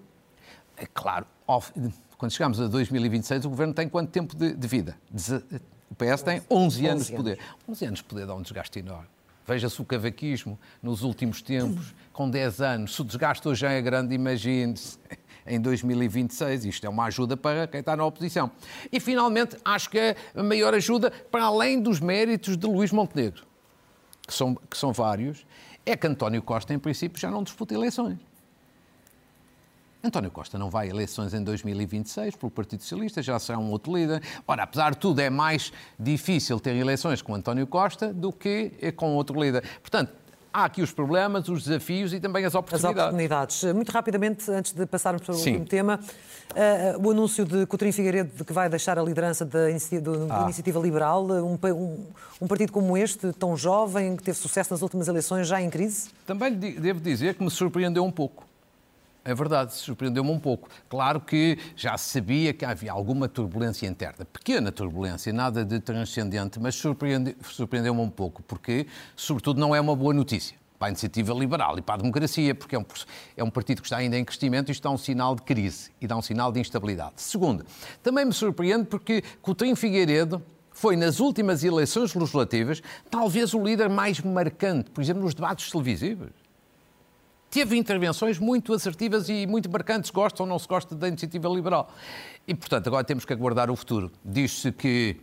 é 0.76 0.86
claro, 0.86 1.26
quando 2.16 2.32
chegamos 2.32 2.60
a 2.60 2.66
2026, 2.66 3.44
o 3.44 3.50
governo 3.50 3.74
tem 3.74 3.88
quanto 3.88 4.10
tempo 4.10 4.34
de, 4.34 4.54
de 4.54 4.68
vida? 4.68 4.96
O 5.90 5.94
PS 5.94 6.22
tem 6.22 6.42
11 6.50 6.86
anos 6.86 7.06
de 7.06 7.12
poder. 7.14 7.38
11 7.68 7.84
anos 7.84 7.98
de 7.98 8.04
poder 8.04 8.26
dá 8.26 8.34
um 8.34 8.42
desgaste 8.42 8.78
enorme. 8.78 9.08
Veja-se 9.46 9.80
o 9.80 9.84
cavaquismo 9.84 10.58
nos 10.82 11.02
últimos 11.02 11.42
tempos, 11.42 11.94
com 12.12 12.30
10 12.30 12.60
anos. 12.60 12.94
Se 12.94 13.00
o 13.00 13.04
desgaste 13.04 13.46
hoje 13.48 13.66
é 13.66 13.82
grande, 13.82 14.14
imagine-se 14.14 14.98
em 15.50 15.60
2026. 15.60 16.64
Isto 16.64 16.86
é 16.86 16.88
uma 16.88 17.04
ajuda 17.04 17.36
para 17.36 17.66
quem 17.66 17.80
está 17.80 17.96
na 17.96 18.04
oposição. 18.04 18.50
E, 18.90 19.00
finalmente, 19.00 19.56
acho 19.64 19.90
que 19.90 19.98
é 19.98 20.16
a 20.34 20.42
maior 20.42 20.72
ajuda, 20.72 21.10
para 21.10 21.44
além 21.44 21.80
dos 21.80 22.00
méritos 22.00 22.56
de 22.56 22.66
Luís 22.66 22.92
Montenegro, 22.92 23.44
que 24.26 24.32
são, 24.32 24.54
que 24.54 24.78
são 24.78 24.92
vários, 24.92 25.44
é 25.84 25.96
que 25.96 26.06
António 26.06 26.42
Costa, 26.42 26.72
em 26.72 26.78
princípio, 26.78 27.20
já 27.20 27.30
não 27.30 27.42
disputa 27.42 27.74
eleições. 27.74 28.18
António 30.02 30.30
Costa 30.30 30.58
não 30.58 30.70
vai 30.70 30.86
a 30.86 30.90
eleições 30.90 31.34
em 31.34 31.44
2026 31.44 32.34
pelo 32.36 32.50
Partido 32.50 32.80
Socialista, 32.80 33.22
já 33.22 33.38
será 33.38 33.58
um 33.58 33.70
outro 33.70 33.94
líder. 33.94 34.22
Ora, 34.48 34.62
apesar 34.62 34.92
de 34.92 34.98
tudo, 34.98 35.20
é 35.20 35.28
mais 35.28 35.70
difícil 35.98 36.58
ter 36.58 36.74
eleições 36.74 37.20
com 37.20 37.34
António 37.34 37.66
Costa 37.66 38.10
do 38.10 38.32
que 38.32 38.92
com 38.96 39.14
outro 39.14 39.38
líder. 39.38 39.62
Portanto, 39.82 40.10
há 40.52 40.64
aqui 40.64 40.82
os 40.82 40.92
problemas, 40.92 41.48
os 41.48 41.64
desafios 41.64 42.12
e 42.12 42.20
também 42.20 42.44
as 42.44 42.54
oportunidades. 42.54 42.98
As 42.98 43.06
oportunidades. 43.06 43.64
Muito 43.74 43.90
rapidamente, 43.90 44.50
antes 44.50 44.72
de 44.72 44.86
passarmos 44.86 45.22
para 45.22 45.32
o 45.32 45.38
Sim. 45.38 45.50
último 45.50 45.66
tema, 45.66 46.00
uh, 46.52 47.06
o 47.06 47.10
anúncio 47.10 47.44
de 47.44 47.66
Coutinho 47.66 47.92
Figueiredo 47.92 48.30
de 48.36 48.44
que 48.44 48.52
vai 48.52 48.68
deixar 48.68 48.98
a 48.98 49.02
liderança 49.02 49.44
da 49.44 49.70
Iniciativa, 49.70 50.26
ah. 50.30 50.42
Iniciativa 50.44 50.80
Liberal, 50.80 51.24
um, 51.24 51.58
um, 51.62 52.06
um, 52.40 52.46
partido 52.46 52.72
como 52.72 52.96
este, 52.96 53.32
tão 53.32 53.56
jovem, 53.56 54.16
que 54.16 54.22
teve 54.22 54.38
sucesso 54.38 54.72
nas 54.72 54.82
últimas 54.82 55.08
eleições, 55.08 55.46
já 55.46 55.60
em 55.60 55.70
crise? 55.70 56.10
Também 56.26 56.52
devo 56.52 57.00
dizer 57.00 57.34
que 57.34 57.42
me 57.42 57.50
surpreendeu 57.50 58.04
um 58.04 58.10
pouco. 58.10 58.49
É 59.22 59.34
verdade, 59.34 59.74
surpreendeu-me 59.74 60.30
um 60.30 60.38
pouco. 60.38 60.68
Claro 60.88 61.20
que 61.20 61.58
já 61.76 61.98
sabia 61.98 62.54
que 62.54 62.64
havia 62.64 62.90
alguma 62.90 63.28
turbulência 63.28 63.86
interna, 63.86 64.24
pequena 64.24 64.72
turbulência, 64.72 65.30
nada 65.30 65.62
de 65.62 65.78
transcendente, 65.78 66.58
mas 66.58 66.74
surpreendeu-me 66.74 68.00
um 68.00 68.08
pouco, 68.08 68.42
porque, 68.42 68.86
sobretudo, 69.14 69.60
não 69.60 69.74
é 69.74 69.80
uma 69.80 69.94
boa 69.94 70.14
notícia 70.14 70.56
para 70.78 70.88
a 70.88 70.90
iniciativa 70.90 71.34
liberal 71.34 71.78
e 71.78 71.82
para 71.82 71.96
a 71.96 71.98
democracia, 71.98 72.54
porque 72.54 72.74
é 72.74 72.78
um, 72.78 72.84
é 73.36 73.44
um 73.44 73.50
partido 73.50 73.82
que 73.82 73.86
está 73.86 73.98
ainda 73.98 74.16
em 74.16 74.24
crescimento 74.24 74.70
e 74.70 74.72
isto 74.72 74.82
dá 74.82 74.90
um 74.90 74.96
sinal 74.96 75.34
de 75.36 75.42
crise 75.42 75.90
e 76.00 76.06
dá 76.06 76.16
um 76.16 76.22
sinal 76.22 76.50
de 76.50 76.58
instabilidade. 76.58 77.12
Segundo, 77.16 77.66
também 78.02 78.24
me 78.24 78.32
surpreende 78.32 78.86
porque 78.86 79.22
Coutinho 79.42 79.76
Figueiredo 79.76 80.42
foi, 80.72 80.96
nas 80.96 81.20
últimas 81.20 81.62
eleições 81.62 82.14
legislativas, 82.14 82.82
talvez 83.10 83.52
o 83.52 83.62
líder 83.62 83.90
mais 83.90 84.18
marcante, 84.22 84.88
por 84.88 85.02
exemplo, 85.02 85.22
nos 85.22 85.34
debates 85.34 85.70
televisivos 85.70 86.30
teve 87.50 87.76
intervenções 87.76 88.38
muito 88.38 88.72
assertivas 88.72 89.28
e 89.28 89.46
muito 89.46 89.68
marcantes, 89.68 90.10
gosta 90.10 90.42
ou 90.42 90.48
não 90.48 90.58
se 90.58 90.68
gosta 90.68 90.94
da 90.94 91.08
iniciativa 91.08 91.48
liberal. 91.48 91.92
E, 92.46 92.54
portanto, 92.54 92.86
agora 92.86 93.02
temos 93.04 93.24
que 93.24 93.32
aguardar 93.32 93.70
o 93.70 93.76
futuro. 93.76 94.10
Diz-se 94.24 94.70
que, 94.70 95.16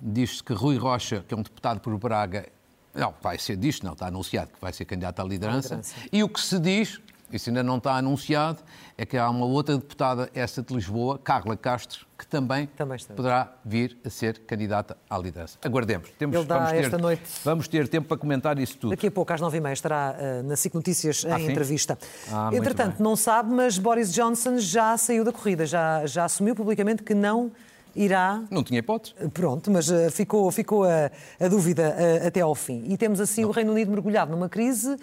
diz 0.00 0.40
que 0.42 0.52
Rui 0.52 0.76
Rocha, 0.76 1.24
que 1.26 1.32
é 1.32 1.36
um 1.36 1.42
deputado 1.42 1.80
por 1.80 1.96
Braga, 1.98 2.46
não, 2.94 3.14
vai 3.22 3.38
ser 3.38 3.56
disto, 3.56 3.84
não, 3.86 3.92
está 3.92 4.08
anunciado 4.08 4.50
que 4.52 4.60
vai 4.60 4.72
ser 4.72 4.84
candidato 4.84 5.20
à 5.20 5.24
liderança. 5.24 5.76
liderança. 5.76 5.94
E 6.12 6.22
o 6.22 6.28
que 6.28 6.40
se 6.40 6.58
diz 6.58 7.00
isso 7.32 7.50
ainda 7.50 7.62
não 7.62 7.78
está 7.78 7.94
anunciado, 7.94 8.62
é 8.96 9.06
que 9.06 9.16
há 9.16 9.28
uma 9.30 9.46
outra 9.46 9.76
deputada, 9.76 10.30
esta 10.34 10.62
de 10.62 10.74
Lisboa, 10.74 11.18
Carla 11.18 11.56
Castro, 11.56 12.06
que 12.18 12.26
também, 12.26 12.66
também 12.76 12.98
poderá 13.16 13.54
vir 13.64 13.96
a 14.04 14.10
ser 14.10 14.40
candidata 14.40 14.96
à 15.08 15.16
liderança. 15.16 15.58
Aguardemos. 15.64 16.10
Temos, 16.18 16.36
Ele 16.36 16.44
dá 16.44 16.56
vamos 16.58 16.70
ter, 16.70 16.84
esta 16.84 16.98
noite. 16.98 17.22
Vamos 17.42 17.68
ter 17.68 17.88
tempo 17.88 18.08
para 18.08 18.16
comentar 18.16 18.58
isso 18.58 18.76
tudo. 18.76 18.90
Daqui 18.90 19.06
a 19.06 19.10
pouco, 19.10 19.32
às 19.32 19.40
nove 19.40 19.56
e 19.56 19.60
meia, 19.60 19.72
estará 19.72 20.14
uh, 20.18 20.42
na 20.46 20.56
SIC 20.56 20.74
Notícias 20.74 21.24
ah, 21.24 21.40
em 21.40 21.46
sim? 21.46 21.50
entrevista. 21.50 21.98
Ah, 22.30 22.50
Entretanto, 22.52 23.02
não 23.02 23.16
sabe, 23.16 23.50
mas 23.52 23.78
Boris 23.78 24.12
Johnson 24.12 24.58
já 24.58 24.96
saiu 24.98 25.24
da 25.24 25.32
corrida, 25.32 25.64
já, 25.64 26.04
já 26.06 26.24
assumiu 26.24 26.54
publicamente 26.54 27.02
que 27.02 27.14
não 27.14 27.50
irá. 27.96 28.42
Não 28.50 28.62
tinha 28.62 28.80
hipótese. 28.80 29.14
Pronto, 29.32 29.70
mas 29.70 29.88
uh, 29.88 30.10
ficou, 30.10 30.50
ficou 30.50 30.84
a, 30.84 31.10
a 31.38 31.48
dúvida 31.48 31.96
até 32.26 32.40
ao 32.40 32.54
fim. 32.54 32.84
E 32.86 32.98
temos 32.98 33.18
assim 33.18 33.42
não. 33.42 33.48
o 33.48 33.52
Reino 33.52 33.72
Unido 33.72 33.90
mergulhado 33.90 34.30
numa 34.30 34.48
crise 34.48 34.96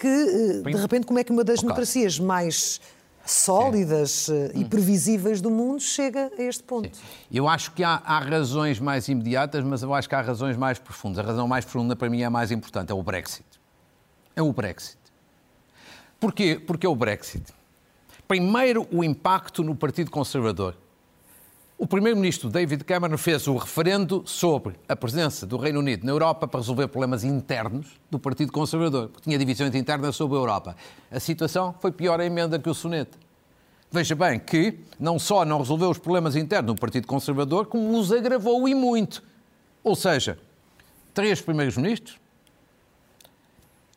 que, 0.00 0.06
eh, 0.06 0.70
de 0.70 0.76
repente, 0.76 1.06
como 1.06 1.18
é 1.18 1.24
que 1.24 1.30
uma 1.30 1.44
das 1.44 1.60
democracias 1.60 2.18
mais 2.18 2.80
sólidas 3.26 4.10
Sim. 4.10 4.34
Eh, 4.34 4.60
e 4.60 4.64
previsíveis 4.64 5.42
do 5.42 5.50
mundo 5.50 5.80
chega 5.82 6.30
a 6.38 6.42
este 6.42 6.62
ponto. 6.62 6.96
Sim. 6.96 7.02
Eu 7.30 7.46
acho 7.46 7.72
que 7.72 7.84
há, 7.84 8.00
há, 8.02 8.18
razões 8.18 8.80
mais 8.80 9.08
imediatas, 9.08 9.62
mas 9.62 9.82
eu 9.82 9.92
acho 9.92 10.08
que 10.08 10.14
há 10.14 10.22
razões 10.22 10.56
mais 10.56 10.78
profundas. 10.78 11.22
A 11.22 11.28
razão 11.28 11.46
mais 11.46 11.64
profunda 11.64 11.94
para 11.94 12.08
mim 12.08 12.22
é 12.22 12.24
a 12.24 12.30
mais 12.30 12.50
importante, 12.50 12.90
é 12.90 12.94
o 12.94 13.02
Brexit. 13.02 13.44
É 14.34 14.42
o 14.42 14.52
Brexit. 14.52 14.98
Porquê? 16.18 16.58
Porque 16.66 16.86
é 16.86 16.88
o 16.88 16.96
Brexit. 16.96 17.44
Primeiro, 18.26 18.88
o 18.90 19.04
impacto 19.04 19.62
no 19.62 19.74
Partido 19.74 20.10
Conservador. 20.10 20.76
O 21.82 21.86
primeiro-ministro 21.86 22.50
David 22.50 22.84
Cameron 22.84 23.16
fez 23.16 23.46
o 23.48 23.56
referendo 23.56 24.22
sobre 24.26 24.74
a 24.86 24.94
presença 24.94 25.46
do 25.46 25.56
Reino 25.56 25.78
Unido 25.78 26.04
na 26.04 26.12
Europa 26.12 26.46
para 26.46 26.60
resolver 26.60 26.86
problemas 26.88 27.24
internos 27.24 27.98
do 28.10 28.18
Partido 28.18 28.52
Conservador, 28.52 29.08
que 29.08 29.22
tinha 29.22 29.38
divisões 29.38 29.74
internas 29.74 30.14
sobre 30.14 30.36
a 30.36 30.40
Europa. 30.40 30.76
A 31.10 31.18
situação 31.18 31.74
foi 31.80 31.90
pior 31.90 32.20
a 32.20 32.26
emenda 32.26 32.58
que 32.58 32.68
o 32.68 32.74
soneto. 32.74 33.16
Veja 33.90 34.14
bem 34.14 34.38
que 34.38 34.78
não 34.98 35.18
só 35.18 35.42
não 35.42 35.56
resolveu 35.56 35.88
os 35.88 35.96
problemas 35.96 36.36
internos 36.36 36.74
do 36.74 36.78
Partido 36.78 37.06
Conservador, 37.06 37.64
como 37.64 37.98
os 37.98 38.12
agravou 38.12 38.68
e 38.68 38.74
muito. 38.74 39.22
Ou 39.82 39.96
seja, 39.96 40.38
três 41.14 41.40
primeiros 41.40 41.78
ministros 41.78 42.20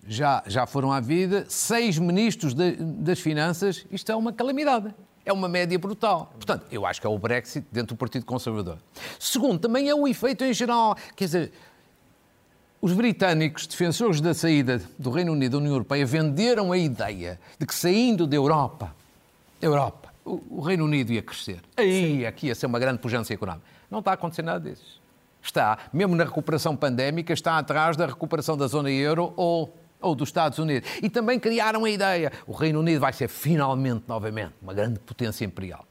já, 0.07 0.41
já 0.47 0.65
foram 0.65 0.89
à 0.89 1.01
vida, 1.01 1.45
seis 1.49 1.99
ministros 1.99 2.53
de, 2.53 2.77
das 2.77 3.19
Finanças, 3.19 3.85
isto 3.91 4.09
é 4.09 4.15
uma 4.15 4.31
calamidade. 4.31 4.95
É 5.25 5.31
uma 5.31 5.47
média 5.47 5.77
brutal. 5.79 6.31
Portanto, 6.35 6.65
eu 6.71 6.85
acho 6.85 6.99
que 6.99 7.07
é 7.07 7.09
o 7.09 7.17
Brexit 7.17 7.65
dentro 7.71 7.95
do 7.95 7.97
Partido 7.97 8.25
Conservador. 8.25 8.77
Segundo, 9.19 9.59
também 9.59 9.89
é 9.89 9.95
o 9.95 10.07
efeito 10.07 10.43
em 10.43 10.53
geral. 10.53 10.95
Quer 11.15 11.25
dizer, 11.25 11.51
os 12.81 12.91
britânicos, 12.91 13.65
defensores 13.65 14.19
da 14.19 14.33
saída 14.33 14.81
do 14.99 15.09
Reino 15.09 15.31
Unido 15.31 15.53
da 15.53 15.57
União 15.59 15.73
Europeia, 15.73 16.05
venderam 16.05 16.73
a 16.73 16.77
ideia 16.77 17.39
de 17.57 17.65
que 17.65 17.73
saindo 17.73 18.27
da 18.27 18.35
Europa, 18.35 18.93
Europa, 19.61 20.13
o 20.25 20.59
Reino 20.61 20.83
Unido 20.83 21.13
ia 21.13 21.21
crescer. 21.21 21.61
Aí, 21.77 22.25
aqui 22.25 22.47
ia 22.47 22.55
ser 22.55 22.65
uma 22.65 22.79
grande 22.79 22.99
pujança 22.99 23.33
económica. 23.33 23.65
Não 23.89 23.99
está 23.99 24.11
a 24.11 24.13
acontecer 24.15 24.41
nada 24.41 24.69
disso. 24.69 25.01
Está, 25.41 25.77
mesmo 25.93 26.15
na 26.15 26.25
recuperação 26.25 26.75
pandémica, 26.75 27.31
está 27.33 27.57
atrás 27.57 27.95
da 27.95 28.05
recuperação 28.05 28.57
da 28.57 28.67
zona 28.67 28.91
euro 28.91 29.33
ou 29.35 29.73
ou 30.03 30.13
dos 30.13 30.29
Estados 30.29 30.59
Unidos. 30.59 30.87
E 31.01 31.09
também 31.09 31.39
criaram 31.39 31.85
a 31.85 31.89
ideia: 31.89 32.31
o 32.45 32.51
Reino 32.51 32.79
Unido 32.79 32.99
vai 32.99 33.13
ser 33.13 33.27
finalmente, 33.27 34.03
novamente, 34.07 34.53
uma 34.61 34.73
grande 34.73 34.99
potência 34.99 35.43
imperial. 35.45 35.85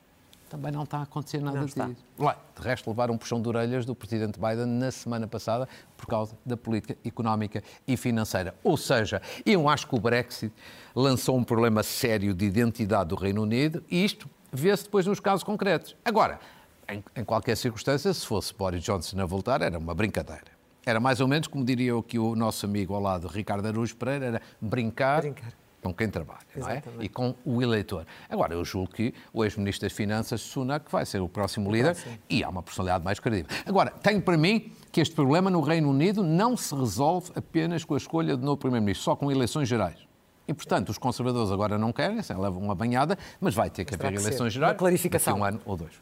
Também 0.49 0.71
não 0.71 0.83
está 0.83 0.99
a 0.99 1.03
acontecer 1.05 1.41
nada 1.41 1.57
não 1.57 1.65
disso. 1.65 1.81
Está. 1.81 2.37
De 2.61 2.69
resto, 2.69 2.91
levaram 2.91 3.15
um 3.15 3.19
puxão 3.19 3.41
de 3.41 3.49
orelhas 3.49 3.87
do 3.87 3.95
presidente 3.95 4.39
Biden 4.39 4.67
na 4.67 4.91
semana 4.91 5.27
passada 5.27 5.67
por 5.97 6.07
causa 6.07 6.37
da 6.45 6.59
política 6.59 6.95
económica 7.07 7.65
e 7.89 7.97
financeira. 7.97 8.55
Ou 8.63 8.77
seja, 8.77 9.23
eu 9.47 9.67
acho 9.67 9.89
que 9.89 9.95
o 9.95 9.99
Brexit 9.99 10.53
lançou 10.95 11.39
um 11.39 11.43
problema 11.43 11.83
sério 11.83 12.35
de 12.35 12.45
identidade 12.45 13.09
do 13.09 13.17
Reino 13.17 13.41
Unido 13.41 13.83
e 13.91 14.05
isto 14.05 14.29
vê-se 14.53 14.85
depois 14.85 15.07
nos 15.07 15.19
casos 15.19 15.43
concretos. 15.43 15.97
Agora, 16.05 16.39
em, 16.87 17.03
em 17.17 17.25
qualquer 17.25 17.57
circunstância, 17.57 18.13
se 18.13 18.27
fosse 18.27 18.53
Boris 18.53 18.85
Johnson 18.85 19.23
a 19.23 19.25
voltar, 19.25 19.63
era 19.63 19.79
uma 19.79 19.95
brincadeira. 19.95 20.52
Era 20.85 20.99
mais 20.99 21.21
ou 21.21 21.29
menos 21.29 21.47
como 21.47 21.65
diria 21.65 21.97
aqui 21.97 22.19
o 22.19 22.35
nosso 22.35 22.67
amigo 22.67 22.95
ao 22.95 23.01
lado, 23.01 23.29
Ricardo 23.29 23.67
Araújo 23.67 23.95
Pereira, 23.97 24.27
era 24.27 24.43
brincar, 24.61 25.23
brincar. 25.23 25.53
com 25.81 25.95
quem 25.95 26.09
trabalha, 26.09 26.41
Exatamente. 26.57 26.89
não 26.89 27.01
é? 27.01 27.05
E 27.05 27.09
com 27.09 27.35
o 27.45 27.63
eleitor. 27.63 28.05
Agora, 28.29 28.55
eu 28.55 28.65
julgo 28.65 28.93
que 28.93 29.15
o 29.33 29.45
ex-ministro 29.45 29.87
das 29.89 29.93
Finanças, 29.93 30.41
Sunak, 30.41 30.91
vai 30.91 31.07
ser 31.07 31.21
o 31.21 31.29
próximo 31.29 31.71
líder 31.71 31.97
e 32.29 32.43
há 32.43 32.49
uma 32.49 32.63
personalidade 32.63 33.05
mais 33.05 33.21
credível. 33.21 33.47
Agora, 33.65 33.91
tenho 33.91 34.21
para 34.21 34.37
mim 34.37 34.73
que 34.91 35.01
este 35.01 35.15
problema 35.15 35.51
no 35.51 35.61
Reino 35.61 35.89
Unido 35.89 36.23
não 36.23 36.57
se 36.57 36.75
resolve 36.75 37.31
apenas 37.37 37.85
com 37.85 37.95
a 37.95 37.97
escolha 37.97 38.37
de 38.37 38.45
novo 38.45 38.57
primeiro-ministro, 38.57 39.05
só 39.05 39.15
com 39.15 39.31
eleições 39.31 39.69
gerais. 39.69 39.97
E, 40.49 40.53
portanto, 40.53 40.89
os 40.89 40.99
conservadores 40.99 41.53
agora 41.53 41.79
não 41.79 41.93
querem, 41.93 42.19
assim, 42.19 42.35
levam 42.35 42.61
uma 42.61 42.75
banhada, 42.75 43.17
mas 43.41 43.55
vai 43.55 43.71
ter 43.71 43.85
que 43.85 43.95
haver 43.95 44.13
eleições 44.15 44.53
gerais. 44.53 44.73
Uma 44.73 44.79
clarificação. 44.79 45.39
Um 45.39 45.45
ano 45.45 45.61
ou 45.65 45.77
dois. 45.77 45.93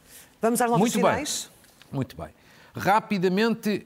Vamos 0.41 0.59
às 0.59 0.67
notas 0.67 0.79
Muito 0.79 0.93
finais? 0.93 1.51
Bem. 1.51 1.95
Muito 1.97 2.17
bem. 2.17 2.29
Rapidamente, 2.75 3.85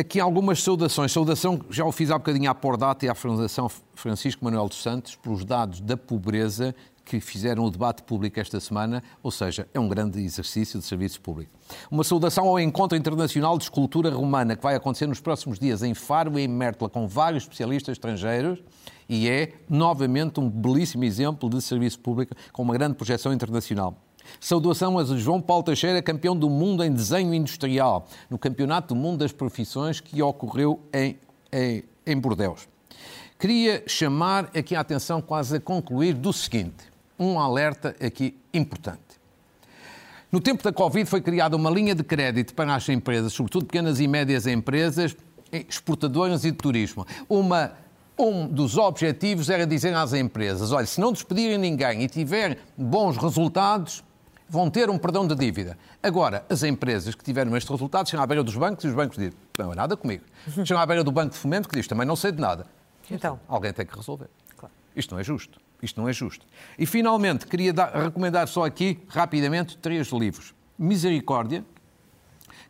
Aqui 0.00 0.18
algumas 0.18 0.62
saudações. 0.62 1.12
Saudação, 1.12 1.60
já 1.68 1.84
o 1.84 1.92
fiz 1.92 2.10
há 2.10 2.16
bocadinho 2.16 2.50
à 2.50 2.54
Pordata 2.54 3.04
e 3.04 3.08
à 3.10 3.14
Fundação 3.14 3.70
Francisco 3.94 4.42
Manuel 4.42 4.66
dos 4.66 4.82
Santos, 4.82 5.14
pelos 5.14 5.44
dados 5.44 5.78
da 5.78 5.94
pobreza 5.94 6.74
que 7.04 7.20
fizeram 7.20 7.66
o 7.66 7.70
debate 7.70 8.02
público 8.04 8.40
esta 8.40 8.58
semana, 8.60 9.02
ou 9.22 9.30
seja, 9.30 9.68
é 9.74 9.78
um 9.78 9.86
grande 9.86 10.18
exercício 10.18 10.78
de 10.78 10.86
serviço 10.86 11.20
público. 11.20 11.50
Uma 11.90 12.02
saudação 12.02 12.48
ao 12.48 12.58
Encontro 12.58 12.96
Internacional 12.96 13.58
de 13.58 13.64
Escultura 13.64 14.08
Romana, 14.08 14.56
que 14.56 14.62
vai 14.62 14.74
acontecer 14.74 15.06
nos 15.06 15.20
próximos 15.20 15.58
dias 15.58 15.82
em 15.82 15.92
Faro 15.92 16.38
e 16.38 16.44
em 16.44 16.48
Mértola, 16.48 16.88
com 16.88 17.06
vários 17.06 17.42
especialistas 17.42 17.92
estrangeiros, 17.92 18.62
e 19.06 19.28
é, 19.28 19.52
novamente, 19.68 20.40
um 20.40 20.48
belíssimo 20.48 21.04
exemplo 21.04 21.50
de 21.50 21.60
serviço 21.60 21.98
público 21.98 22.34
com 22.54 22.62
uma 22.62 22.72
grande 22.72 22.94
projeção 22.94 23.34
internacional. 23.34 23.98
Saudação 24.38 24.98
a 24.98 25.04
João 25.04 25.40
Paulo 25.40 25.62
Teixeira, 25.62 26.00
campeão 26.02 26.36
do 26.36 26.48
mundo 26.48 26.82
em 26.84 26.92
desenho 26.92 27.34
industrial, 27.34 28.06
no 28.28 28.38
Campeonato 28.38 28.94
do 28.94 29.00
Mundo 29.00 29.18
das 29.18 29.32
Profissões 29.32 30.00
que 30.00 30.22
ocorreu 30.22 30.80
em, 30.92 31.18
em, 31.52 31.84
em 32.06 32.18
Bordeus. 32.18 32.68
Queria 33.38 33.82
chamar 33.86 34.50
aqui 34.56 34.76
a 34.76 34.80
atenção, 34.80 35.22
quase 35.22 35.56
a 35.56 35.60
concluir, 35.60 36.14
do 36.14 36.32
seguinte: 36.32 36.84
um 37.18 37.38
alerta 37.38 37.96
aqui 38.00 38.36
importante. 38.52 39.00
No 40.30 40.40
tempo 40.40 40.62
da 40.62 40.72
Covid 40.72 41.08
foi 41.08 41.20
criada 41.20 41.56
uma 41.56 41.70
linha 41.70 41.94
de 41.94 42.04
crédito 42.04 42.54
para 42.54 42.74
as 42.74 42.88
empresas, 42.88 43.32
sobretudo 43.32 43.66
pequenas 43.66 43.98
e 43.98 44.06
médias 44.06 44.46
empresas, 44.46 45.16
exportadoras 45.50 46.44
e 46.44 46.50
de 46.50 46.56
turismo. 46.56 47.06
Uma 47.28 47.72
um 48.20 48.46
dos 48.46 48.76
objetivos 48.76 49.48
era 49.48 49.66
dizer 49.66 49.94
às 49.94 50.12
empresas: 50.12 50.72
olha, 50.72 50.86
se 50.86 51.00
não 51.00 51.12
despedirem 51.12 51.58
ninguém 51.58 52.02
e 52.02 52.08
tiver 52.08 52.58
bons 52.76 53.16
resultados, 53.16 54.04
vão 54.50 54.68
ter 54.68 54.90
um 54.90 54.98
perdão 54.98 55.26
de 55.26 55.34
dívida. 55.36 55.78
Agora, 56.02 56.44
as 56.50 56.64
empresas 56.64 57.14
que 57.14 57.22
tiveram 57.22 57.56
estes 57.56 57.70
resultados 57.70 58.10
chegam 58.10 58.24
à 58.24 58.26
beira 58.26 58.42
dos 58.42 58.56
bancos 58.56 58.84
e 58.84 58.88
os 58.88 58.94
bancos 58.94 59.16
dizem: 59.16 59.32
não 59.56 59.72
é 59.72 59.76
nada 59.76 59.96
comigo. 59.96 60.24
Uhum. 60.48 60.66
Chegam 60.66 60.82
à 60.82 60.86
beira 60.86 61.04
do 61.04 61.12
Banco 61.12 61.30
de 61.30 61.38
Fomento 61.38 61.68
que 61.68 61.76
diz: 61.76 61.86
também 61.86 62.04
não 62.04 62.16
sei 62.16 62.32
de 62.32 62.40
nada. 62.40 62.66
Então, 63.08 63.38
alguém 63.46 63.72
tem 63.72 63.86
que 63.86 63.96
resolver. 63.96 64.28
Claro. 64.56 64.74
Isto 64.94 65.14
não 65.14 65.20
é 65.20 65.24
justo. 65.24 65.60
Isto 65.80 66.00
não 66.00 66.08
é 66.08 66.12
justo. 66.12 66.44
E 66.78 66.84
finalmente, 66.84 67.46
queria 67.46 67.72
dar, 67.72 67.94
recomendar 67.94 68.48
só 68.48 68.64
aqui, 68.64 68.98
rapidamente, 69.08 69.78
três 69.78 70.08
livros: 70.08 70.52
Misericórdia, 70.76 71.64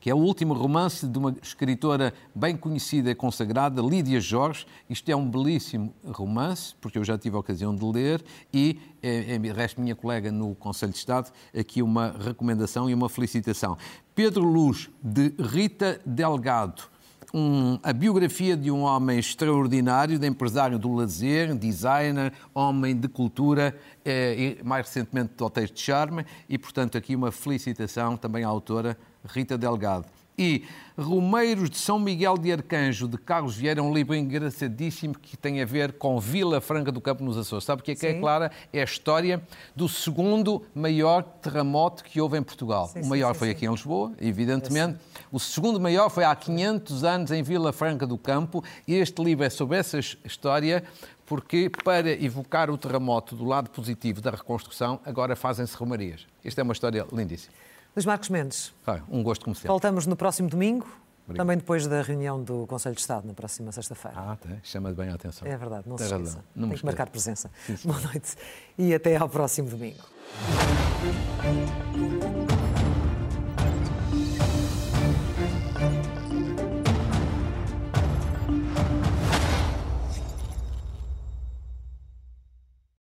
que 0.00 0.08
é 0.08 0.14
o 0.14 0.18
último 0.18 0.54
romance 0.54 1.06
de 1.06 1.18
uma 1.18 1.36
escritora 1.42 2.14
bem 2.34 2.56
conhecida 2.56 3.10
e 3.10 3.14
consagrada, 3.14 3.82
Lídia 3.82 4.20
Jorge. 4.20 4.66
Isto 4.88 5.10
é 5.10 5.14
um 5.14 5.30
belíssimo 5.30 5.94
romance, 6.06 6.74
porque 6.80 6.98
eu 6.98 7.04
já 7.04 7.18
tive 7.18 7.36
a 7.36 7.40
ocasião 7.40 7.76
de 7.76 7.84
ler, 7.84 8.24
e 8.52 8.80
é, 9.02 9.34
é, 9.34 9.52
resto 9.52 9.80
minha 9.80 9.94
colega 9.94 10.32
no 10.32 10.54
Conselho 10.54 10.92
de 10.92 10.98
Estado, 10.98 11.30
aqui 11.56 11.82
uma 11.82 12.16
recomendação 12.18 12.88
e 12.88 12.94
uma 12.94 13.08
felicitação. 13.08 13.76
Pedro 14.14 14.42
Luz, 14.42 14.88
de 15.02 15.34
Rita 15.38 16.00
Delgado. 16.04 16.89
Um, 17.32 17.78
a 17.82 17.92
biografia 17.92 18.56
de 18.56 18.72
um 18.72 18.80
homem 18.80 19.18
extraordinário, 19.18 20.18
de 20.18 20.26
empresário 20.26 20.78
do 20.78 20.92
lazer, 20.92 21.54
designer, 21.54 22.32
homem 22.52 22.96
de 22.96 23.06
cultura 23.06 23.76
eh, 24.04 24.56
e, 24.60 24.64
mais 24.64 24.86
recentemente, 24.86 25.34
de 25.36 25.44
hotéis 25.44 25.70
de 25.70 25.80
charme, 25.80 26.26
e, 26.48 26.58
portanto, 26.58 26.98
aqui 26.98 27.14
uma 27.14 27.30
felicitação 27.30 28.16
também 28.16 28.42
à 28.42 28.48
autora 28.48 28.98
Rita 29.24 29.56
Delgado. 29.56 30.06
E 30.40 30.64
Romeiros 30.96 31.68
de 31.68 31.76
São 31.76 31.98
Miguel 31.98 32.38
de 32.38 32.50
Arcanjo, 32.50 33.07
de 33.07 33.18
Carlos 33.18 33.55
Vieira, 33.55 33.79
é 33.79 33.83
um 33.83 33.92
livro 33.92 34.14
engraçadíssimo 34.14 35.14
que 35.14 35.37
tem 35.37 35.61
a 35.61 35.66
ver 35.66 35.92
com 35.92 36.18
Vila 36.18 36.62
Franca 36.62 36.90
do 36.90 36.98
Campo 36.98 37.22
nos 37.22 37.37
Açores. 37.37 37.62
Sabe 37.62 37.83
o 37.83 37.85
que 37.85 37.90
é 37.90 37.94
que 37.94 38.07
é, 38.07 38.14
Clara? 38.14 38.50
É 38.72 38.81
a 38.81 38.85
história 38.85 39.42
do 39.76 39.87
segundo 39.87 40.64
maior 40.74 41.22
terremoto 41.22 42.03
que 42.03 42.18
houve 42.22 42.38
em 42.38 42.42
Portugal. 42.42 42.88
Sim, 42.88 43.03
o 43.03 43.07
maior 43.07 43.35
sim, 43.35 43.38
foi 43.38 43.48
sim. 43.48 43.53
aqui 43.53 43.66
em 43.66 43.70
Lisboa, 43.70 44.14
evidentemente. 44.18 44.98
O 45.31 45.38
segundo 45.38 45.79
maior 45.79 46.09
foi 46.09 46.24
há 46.24 46.35
500 46.35 47.05
anos 47.05 47.31
em 47.33 47.42
Vila 47.42 47.70
Franca 47.70 48.07
do 48.07 48.16
Campo. 48.16 48.64
E 48.88 48.94
este 48.94 49.22
livro 49.22 49.44
é 49.44 49.50
sobre 49.50 49.76
essa 49.76 49.98
história 49.98 50.83
porque 51.26 51.70
para 51.85 52.11
evocar 52.12 52.70
o 52.70 52.79
terremoto 52.79 53.37
do 53.37 53.44
lado 53.44 53.68
positivo 53.68 54.22
da 54.22 54.31
reconstrução, 54.31 55.00
agora 55.05 55.37
fazem-se 55.37 55.76
romarias. 55.76 56.26
Esta 56.42 56.62
é 56.62 56.64
uma 56.64 56.72
história 56.72 57.07
lindíssima. 57.12 57.53
Luís 57.96 58.07
Marcos 58.07 58.29
Mendes. 58.29 58.72
Ah, 58.87 59.00
um 59.11 59.22
gosto 59.22 59.44
como 59.44 59.55
sempre. 59.55 59.68
Voltamos 59.68 60.07
no 60.07 60.14
próximo 60.16 60.48
domingo, 60.48 60.87
Obrigado. 61.24 61.37
também 61.44 61.57
depois 61.57 61.87
da 61.87 62.03
reunião 62.03 62.42
do 62.42 62.66
Conselho 62.66 62.94
de 62.94 63.00
Estado, 63.00 63.26
na 63.26 63.35
próxima 63.35 63.72
sexta-feira. 63.72 64.16
Ah, 64.18 64.37
tem. 64.40 64.59
chama 64.62 64.92
bem 64.92 65.09
a 65.11 65.14
atenção. 65.14 65.46
É 65.46 65.57
verdade, 65.57 65.88
não 65.88 65.96
Tem 65.96 66.07
se 66.07 66.14
esqueça. 66.14 66.44
Não 66.55 66.68
Tem 66.68 66.79
que 66.79 66.85
marcar 66.85 67.09
presença. 67.09 67.50
Sim, 67.66 67.76
sim. 67.76 67.88
Boa 67.88 68.00
noite 68.00 68.37
e 68.79 68.94
até 68.94 69.16
ao 69.16 69.29
próximo 69.29 69.68
domingo. 69.68 70.05